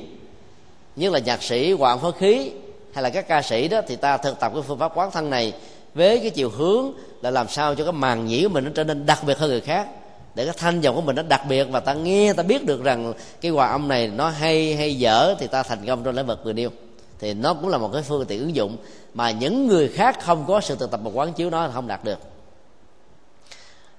[0.96, 2.50] nhất là nhạc sĩ hoàng phó khí
[2.94, 5.30] hay là các ca sĩ đó, thì ta thực tập cái phương pháp quán thân
[5.30, 5.52] này
[5.94, 6.92] với cái chiều hướng
[7.22, 9.50] là làm sao cho cái màn nhĩ của mình nó trở nên đặc biệt hơn
[9.50, 9.88] người khác.
[10.34, 12.84] Để cái thanh giọng của mình nó đặc biệt và ta nghe, ta biết được
[12.84, 16.26] rằng cái hòa âm này nó hay hay dở, thì ta thành công trong lĩnh
[16.26, 16.70] vực người yêu
[17.18, 18.76] thì nó cũng là một cái phương tiện ứng dụng
[19.14, 22.04] mà những người khác không có sự thực tập và quán chiếu nó không đạt
[22.04, 22.18] được.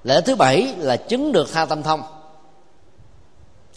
[0.03, 2.01] Lễ thứ bảy là chứng được tha tâm thông.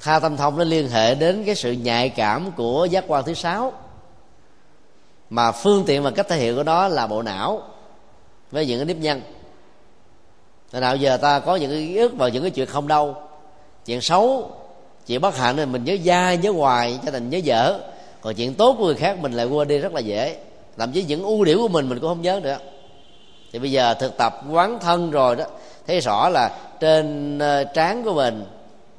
[0.02, 3.34] Tha tâm thông nó liên hệ đến cái sự nhạy cảm của giác quan thứ
[3.34, 3.72] sáu
[5.30, 7.62] mà phương tiện và cách thể hiện của nó là bộ não,
[8.50, 9.22] với những cái nếp nhân
[10.70, 13.16] Tại nào giờ ta có những cái ký ức và những cái chuyện không đâu,
[13.86, 14.50] chuyện xấu,
[15.06, 17.78] chuyện bất hạnh thì mình nhớ dai nhớ hoài, cho thành nhớ dở.
[18.20, 20.36] Còn chuyện tốt của người khác mình lại quên đi rất là dễ.
[20.78, 22.58] Thậm chí những ưu điểm của mình mình cũng không nhớ nữa.
[23.52, 25.44] Thì bây giờ thực tập quán thân rồi đó,
[25.86, 28.44] thấy rõ là trên ờ, trán của mình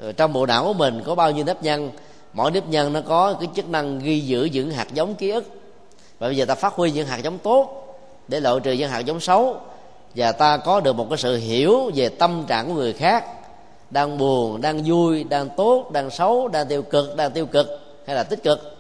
[0.02, 1.92] ờ, trong bộ não của mình có bao nhiêu nếp nhân
[2.34, 5.59] mỗi nếp nhân nó có cái chức năng ghi giữ những hạt giống ký ức
[6.20, 7.86] và bây giờ ta phát huy những hạt giống tốt
[8.28, 9.58] để loại trừ những hạt giống xấu.
[10.16, 13.26] Và ta có được một cái sự hiểu về tâm trạng của người khác.
[13.90, 17.68] Đang buồn đang vui đang tốt đang xấu đang tiêu cực đang tiêu cực
[18.08, 18.78] hay là tích cực.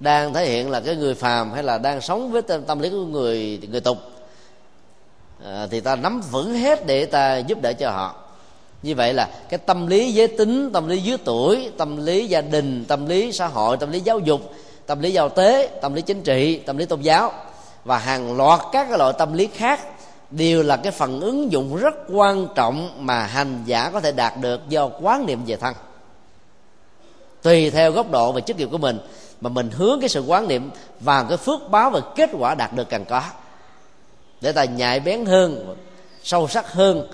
[0.00, 3.04] Đang thể hiện là cái người phàm hay là đang sống với tâm, lý của
[3.04, 3.98] người người tục.
[5.44, 8.14] À, thì ta nắm vững hết để ta giúp đỡ cho họ.
[8.82, 12.40] Như vậy là cái tâm lý giới tính tâm lý dưới tuổi tâm lý gia
[12.40, 14.40] đình tâm lý xã hội tâm lý giáo dục
[14.86, 17.32] tâm lý giao tế, tâm lý chính trị, tâm lý tôn giáo
[17.84, 19.80] và hàng loạt các loại tâm lý khác
[20.30, 24.32] đều là cái phần ứng dụng rất quan trọng mà hành giả có thể đạt
[24.40, 25.74] được do quán niệm về thân.
[27.42, 28.98] Tùy theo góc độ và chức nghiệp của mình,
[29.40, 30.70] mà mình hướng cái sự quán niệm
[31.00, 33.22] vào cái phước báo và kết quả đạt được càng có.
[34.40, 35.76] Để ta nhạy bén hơn,
[36.22, 37.08] sâu sắc hơn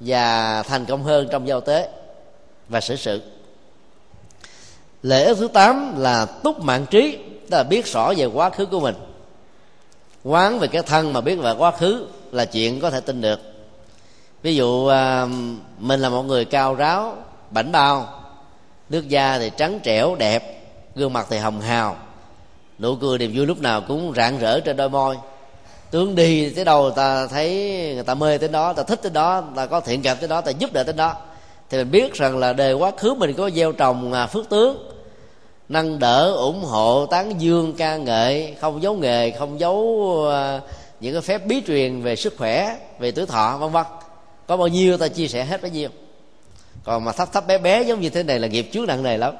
[0.00, 1.88] và thành công hơn trong giao tế
[2.68, 3.22] và xử sự
[5.02, 7.18] lễ thứ tám là túc mạng trí,
[7.50, 8.94] tức là biết rõ về quá khứ của mình.
[10.24, 13.40] Quán về cái thân mà biết về quá khứ là chuyện có thể tin được.
[14.42, 15.26] Ví dụ à,
[15.78, 17.16] mình là một người cao ráo,
[17.50, 18.22] bảnh bao,
[18.88, 20.62] nước da thì trắng trẻo, đẹp,
[20.94, 21.96] gương mặt thì hồng hào,
[22.78, 25.16] nụ cười niềm vui lúc nào cũng rạng rỡ trên đôi môi.
[25.90, 27.50] Tướng đi tới đâu ta thấy
[27.94, 30.40] người ta mê tới đó, ta thích tới đó, ta có thiện cảm tới đó,
[30.40, 31.16] ta giúp đỡ tới đó
[31.70, 34.90] thì mình biết rằng là đời quá khứ mình có gieo trồng à, phước tướng.
[35.68, 40.60] Nâng đỡ, ủng hộ, tán dương ca ngợi, không giấu nghề, không giấu à,
[41.00, 43.84] những cái phép bí truyền về sức khỏe, về tuổi thọ, vân vân.
[44.46, 45.88] Có bao nhiêu ta chia sẻ hết bấy nhiêu.
[46.84, 49.16] Còn mà thấp thấp bé bé giống như thế này là nghiệp trước nặng nề
[49.16, 49.34] lắm.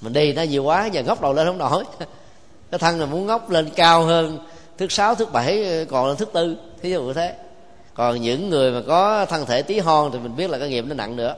[0.00, 1.84] Mình đi nó nhiều quá, giờ ngóc đầu lên không nổi.
[2.70, 4.38] Cái thân là muốn ngóc lên cao hơn
[4.78, 6.56] thứ sáu thứ bảy, còn là thứ tư.
[6.82, 7.34] Thí dụ như thế
[8.00, 10.84] còn những người mà có thân thể tí hon thì mình biết là cái nghiệp
[10.88, 11.34] nó nặng nữa.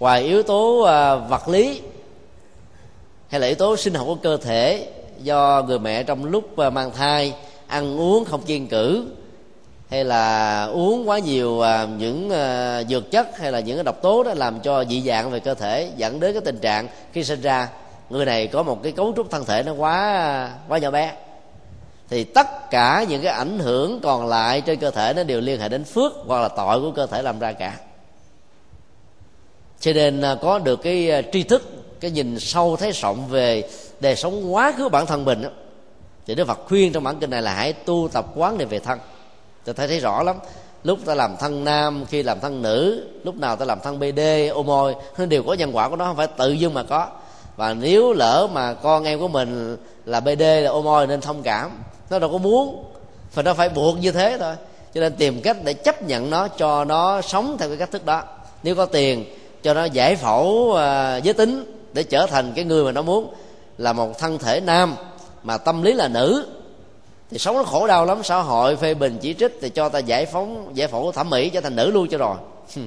[0.00, 1.80] Ngoài yếu tố à, vật lý,
[3.28, 4.88] hay là yếu tố sinh học của cơ thể,
[5.22, 7.34] do người mẹ trong lúc à, mang thai,
[7.66, 9.06] ăn uống không kiên cử,
[9.90, 12.30] hay là uống quá nhiều à, những
[12.88, 15.90] dược chất, hay là những độc tố đó làm cho dị dạng về cơ thể,
[15.96, 17.68] dẫn đến cái tình trạng khi sinh ra,
[18.10, 21.12] người này có một cái cấu trúc thân thể nó quá quá nhỏ bé
[22.08, 25.60] thì tất cả những cái ảnh hưởng còn lại trên cơ thể nó đều liên
[25.60, 27.76] hệ đến phước hoặc là tội của cơ thể làm ra cả.
[29.80, 31.62] Cho nên à, có được cái à, tri thức
[32.00, 33.68] cái nhìn sâu thấy rộng về
[34.00, 35.48] đời sống quá khứ bản thân mình đó,
[36.26, 38.78] thì đức phật khuyên trong bản kinh này là hãy tu tập quán niệm về
[38.78, 38.98] thân.
[39.64, 40.36] Ta thấy thấy rõ lắm.
[40.84, 44.20] Lúc ta làm thân nam khi làm thân nữ lúc nào ta làm thân bd
[44.52, 47.08] ô môi nó đều có nhân quả của nó không phải tự dưng mà có.
[47.56, 51.42] Và nếu lỡ mà con em của mình là bd là ô môi nên thông
[51.42, 51.70] cảm
[52.10, 52.84] nó đâu có muốn.
[53.30, 54.54] Phải nó phải buộc như thế thôi.
[54.94, 58.04] Cho nên tìm cách để chấp nhận nó cho nó sống theo cái cách thức
[58.04, 58.22] đó.
[58.62, 59.24] Nếu có tiền
[59.62, 63.34] cho nó giải phẫu uh, giới tính để trở thành cái người mà nó muốn.
[63.78, 64.96] Là một thân thể nam
[65.42, 66.46] mà tâm lý là nữ
[67.30, 68.20] thì sống nó khổ đau lắm.
[68.24, 71.50] Xã hội phê bình chỉ trích thì cho ta giải phóng giải phẫu thẩm mỹ
[71.50, 72.36] trở thành nữ luôn cho rồi.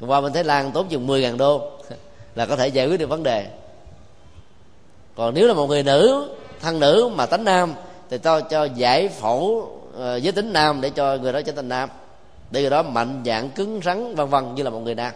[0.00, 1.70] Qua bên thái lan tốn chừng 10 ngàn đô
[2.34, 3.46] là có thể giải quyết được vấn đề.
[5.16, 6.28] Còn nếu là một người nữ
[6.60, 7.74] thân nữ mà tánh nam
[8.10, 11.68] thì tôi cho giải phẫu ờ, giới tính nam để cho người đó trở thành
[11.68, 11.88] nam.
[12.50, 15.12] Để người đó mạnh dạng cứng rắn vân vân như là một người nam.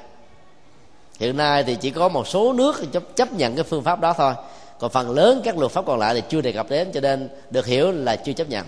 [1.18, 4.12] Hiện nay thì chỉ có một số nước chấp, chấp nhận cái phương pháp đó
[4.12, 4.34] thôi.
[4.78, 7.28] Còn phần lớn các luật pháp còn lại thì chưa đề cập đến cho nên
[7.50, 8.66] được hiểu là chưa chấp nhận.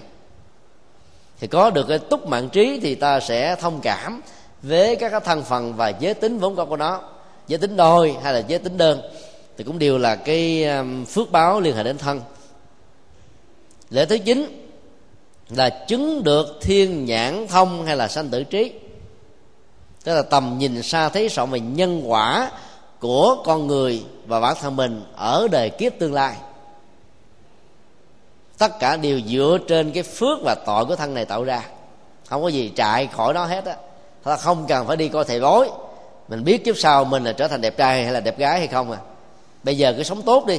[1.40, 4.22] Thì có được cái túc mạng trí thì ta sẽ thông cảm
[4.62, 7.00] với các cái thân phần và giới tính vốn có của nó.
[7.48, 9.00] Giới tính đôi hay là giới tính đơn.
[9.58, 10.68] Thì cũng đều là cái
[11.08, 12.20] phước báo liên hệ đến thân
[13.90, 14.66] lễ thứ chín
[15.48, 18.72] là chứng được thiên nhãn thông hay là sanh tử trí.
[20.04, 22.50] Tức là tầm nhìn xa thấy rộng về nhân quả
[23.00, 26.36] của con người và bản thân mình ở đời kiếp tương lai.
[28.58, 31.62] Tất cả đều dựa trên cái phước và tội của thân này tạo ra.
[32.26, 33.76] Không có gì chạy khỏi nó hết á.
[34.22, 35.70] Ta không cần phải đi coi thầy bói.
[36.28, 38.66] Mình biết kiếp sau mình là trở thành đẹp trai hay là đẹp gái hay
[38.66, 38.98] không à.
[39.62, 40.58] Bây giờ cứ sống tốt đi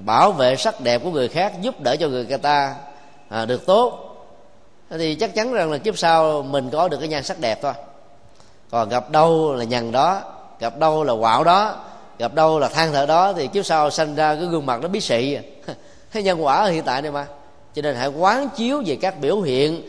[0.00, 2.74] bảo vệ sắc đẹp của người khác giúp đỡ cho người ta
[3.28, 4.00] à, được tốt.
[4.90, 7.72] Thì chắc chắn rằng là kiếp sau mình có được cái nhan sắc đẹp thôi.
[8.70, 10.20] Còn gặp đâu là nhằn đó
[10.60, 11.76] gặp đâu là quạo đó
[12.18, 14.88] gặp đâu là than thở đó thì kiếp sau sanh ra cái gương mặt nó
[14.88, 15.38] bí xị
[16.12, 17.26] cái nhân quả ở hiện tại này mà.
[17.74, 19.82] Cho nên hãy quán chiếu về các biểu hiện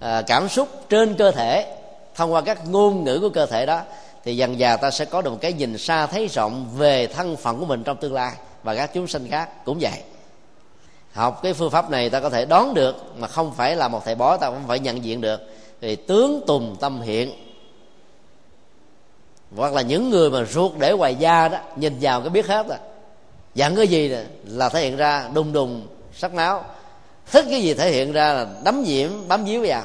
[0.00, 1.76] à, cảm xúc trên cơ thể
[2.14, 3.80] thông qua các ngôn ngữ của cơ thể đó
[4.24, 7.36] thì dần dà ta sẽ có được một cái nhìn xa thấy rộng về thân
[7.36, 8.32] phận của mình trong tương lai
[8.64, 10.02] và các chúng sinh khác cũng vậy.
[11.12, 14.04] Học cái phương pháp này ta có thể đoán được mà không phải là một
[14.04, 15.40] thầy bói, ta cũng phải nhận diện được.
[15.80, 17.32] Thì tướng tùng tâm hiện.
[19.56, 22.66] Hoặc là những người mà ruột để ngoài da đó, nhìn vào cái biết hết
[22.68, 22.78] rồi.
[23.54, 26.64] Dặn cái gì là thể hiện ra đùng đùng sắc máu
[27.30, 29.82] thích cái gì thể hiện ra là đấm nhiễm, bám díu vào.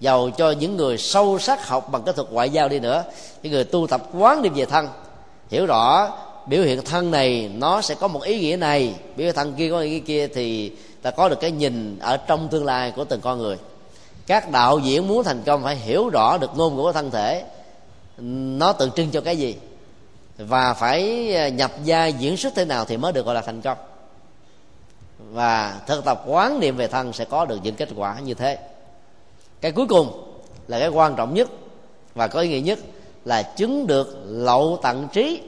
[0.00, 3.04] Giàu cho những người sâu sắc học bằng cái thuật ngoại giao đi nữa.
[3.42, 4.88] Những người tu tập quán niệm về thân,
[5.50, 6.08] hiểu rõ
[6.50, 8.94] biểu hiện thân này, nó sẽ có một ý nghĩa này.
[9.16, 10.72] Biểu hiện thân kia có ý nghĩa kia thì
[11.02, 13.58] ta có được cái nhìn ở trong tương lai của từng con người.
[14.26, 17.44] Các đạo diễn muốn thành công phải hiểu rõ được ngôn ngữ của thân thể.
[18.58, 19.56] Nó tượng trưng cho cái gì?
[20.38, 23.60] Và phải à, nhập gia diễn xuất thế nào thì mới được gọi là thành
[23.60, 23.78] công.
[25.18, 28.58] Và thực tập quán niệm về thân sẽ có được những kết quả như thế.
[29.60, 30.24] Cái cuối cùng
[30.68, 31.48] là cái quan trọng nhất
[32.14, 32.78] và có ý nghĩa nhất
[33.24, 35.40] là chứng được lậu tận trí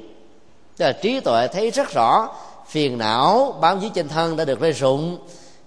[0.83, 2.29] tức là trí tuệ thấy rất rõ,
[2.67, 5.19] phiền não bám víu trên thân đã được rơi rụng.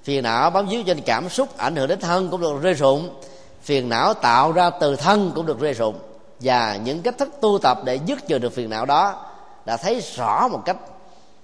[0.03, 3.09] Phiền não bám víu trên cảm xúc ảnh hưởng đến thân cũng được rơi rụng.
[3.61, 5.99] Phiền não tạo ra từ thân cũng được rơi rụng.
[6.39, 9.25] Và những cách thức tu tập để dứt trừ được phiền não đó
[9.65, 10.77] đã thấy rõ một cách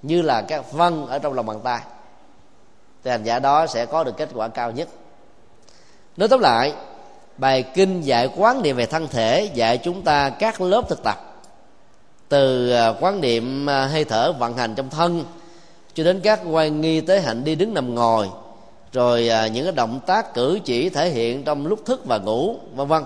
[0.01, 1.79] như là các vân ở trong lòng bàn tay.
[3.03, 4.87] Thì hành giả đó sẽ có được kết quả cao nhất.
[6.17, 6.73] Nói tóm lại,
[7.37, 11.30] bài kinh dạy quán niệm về thân thể dạy chúng ta các lớp thực tập
[12.31, 15.23] từ à, quán niệm à, hơi thở vận hành trong thân
[15.93, 18.29] cho đến các quan nghi tới hạnh đi đứng nằm ngồi,
[18.93, 22.55] rồi à, những cái động tác cử chỉ thể hiện trong lúc thức và ngủ,
[22.75, 23.03] vân vân.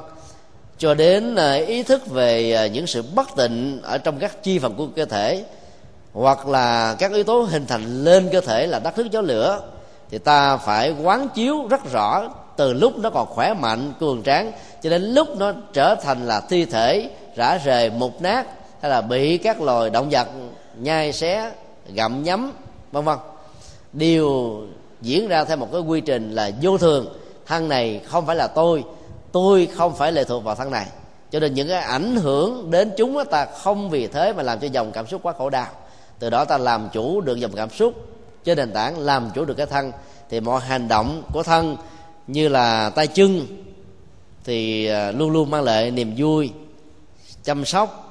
[0.78, 1.36] Cho đến
[1.68, 5.44] ý thức về những sự bất tịnh ở trong các chi phần của cơ thể,
[6.14, 9.62] hoặc là các yếu tố hình thành lên cơ thể là đất nước gió lửa,
[10.10, 14.52] thì ta phải quán chiếu rất rõ từ lúc nó còn khỏe mạnh cường tráng
[14.82, 18.46] cho đến lúc nó trở thành là thi thể, rã rời, mục nát
[18.86, 20.28] hay là bị các loài động vật,
[20.80, 21.52] nhai xé,
[21.94, 22.52] gặm nhấm,
[22.92, 23.18] vân vân.
[23.94, 24.62] Đều
[25.02, 27.08] diễn ra theo một cái quy trình là vô thường.
[27.46, 28.84] Thân này không phải là tôi
[29.32, 30.86] tôi không phải lệ thuộc vào thân này.
[31.32, 34.68] Cho nên những cái ảnh hưởng đến chúng ta không vì thế mà làm cho
[34.68, 35.68] dòng cảm xúc quá khổ đau.
[36.20, 37.94] Từ đó ta làm chủ được dòng cảm xúc
[38.44, 39.92] trên nền tảng làm chủ được cái thân.
[40.30, 41.78] Thì mọi hành động của thân
[42.28, 43.48] như là tay chân
[44.44, 46.52] thì à, luôn luôn mang lại niềm vui,
[47.44, 48.05] chăm sóc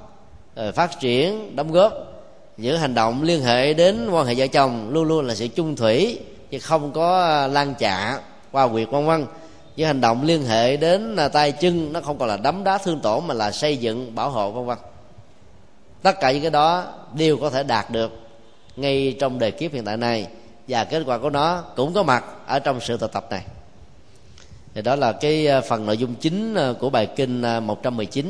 [0.55, 1.92] Ờ, phát triển, đóng góp,
[2.57, 5.76] những hành động liên hệ đến quan hệ vợ chồng luôn luôn là sự chung
[5.76, 6.18] thủy,
[6.50, 8.20] chứ không có ờ, lan chạ
[8.52, 9.26] qua quyệt vân vân.
[9.76, 12.78] Những hành động liên hệ đến ờ, tay chân, nó không còn là đấm đá
[12.78, 14.78] thương tổn mà là xây dựng, bảo hộ, vân vân.
[16.02, 16.84] Tất cả những cái đó
[17.14, 18.12] đều có thể đạt được
[18.76, 20.26] ngay trong đời kiếp hiện tại này,
[20.68, 23.42] và kết quả của nó cũng có mặt ở trong sự thực tập này.
[24.74, 28.22] Thì đó là cái phần nội dung chính của bài kinh 119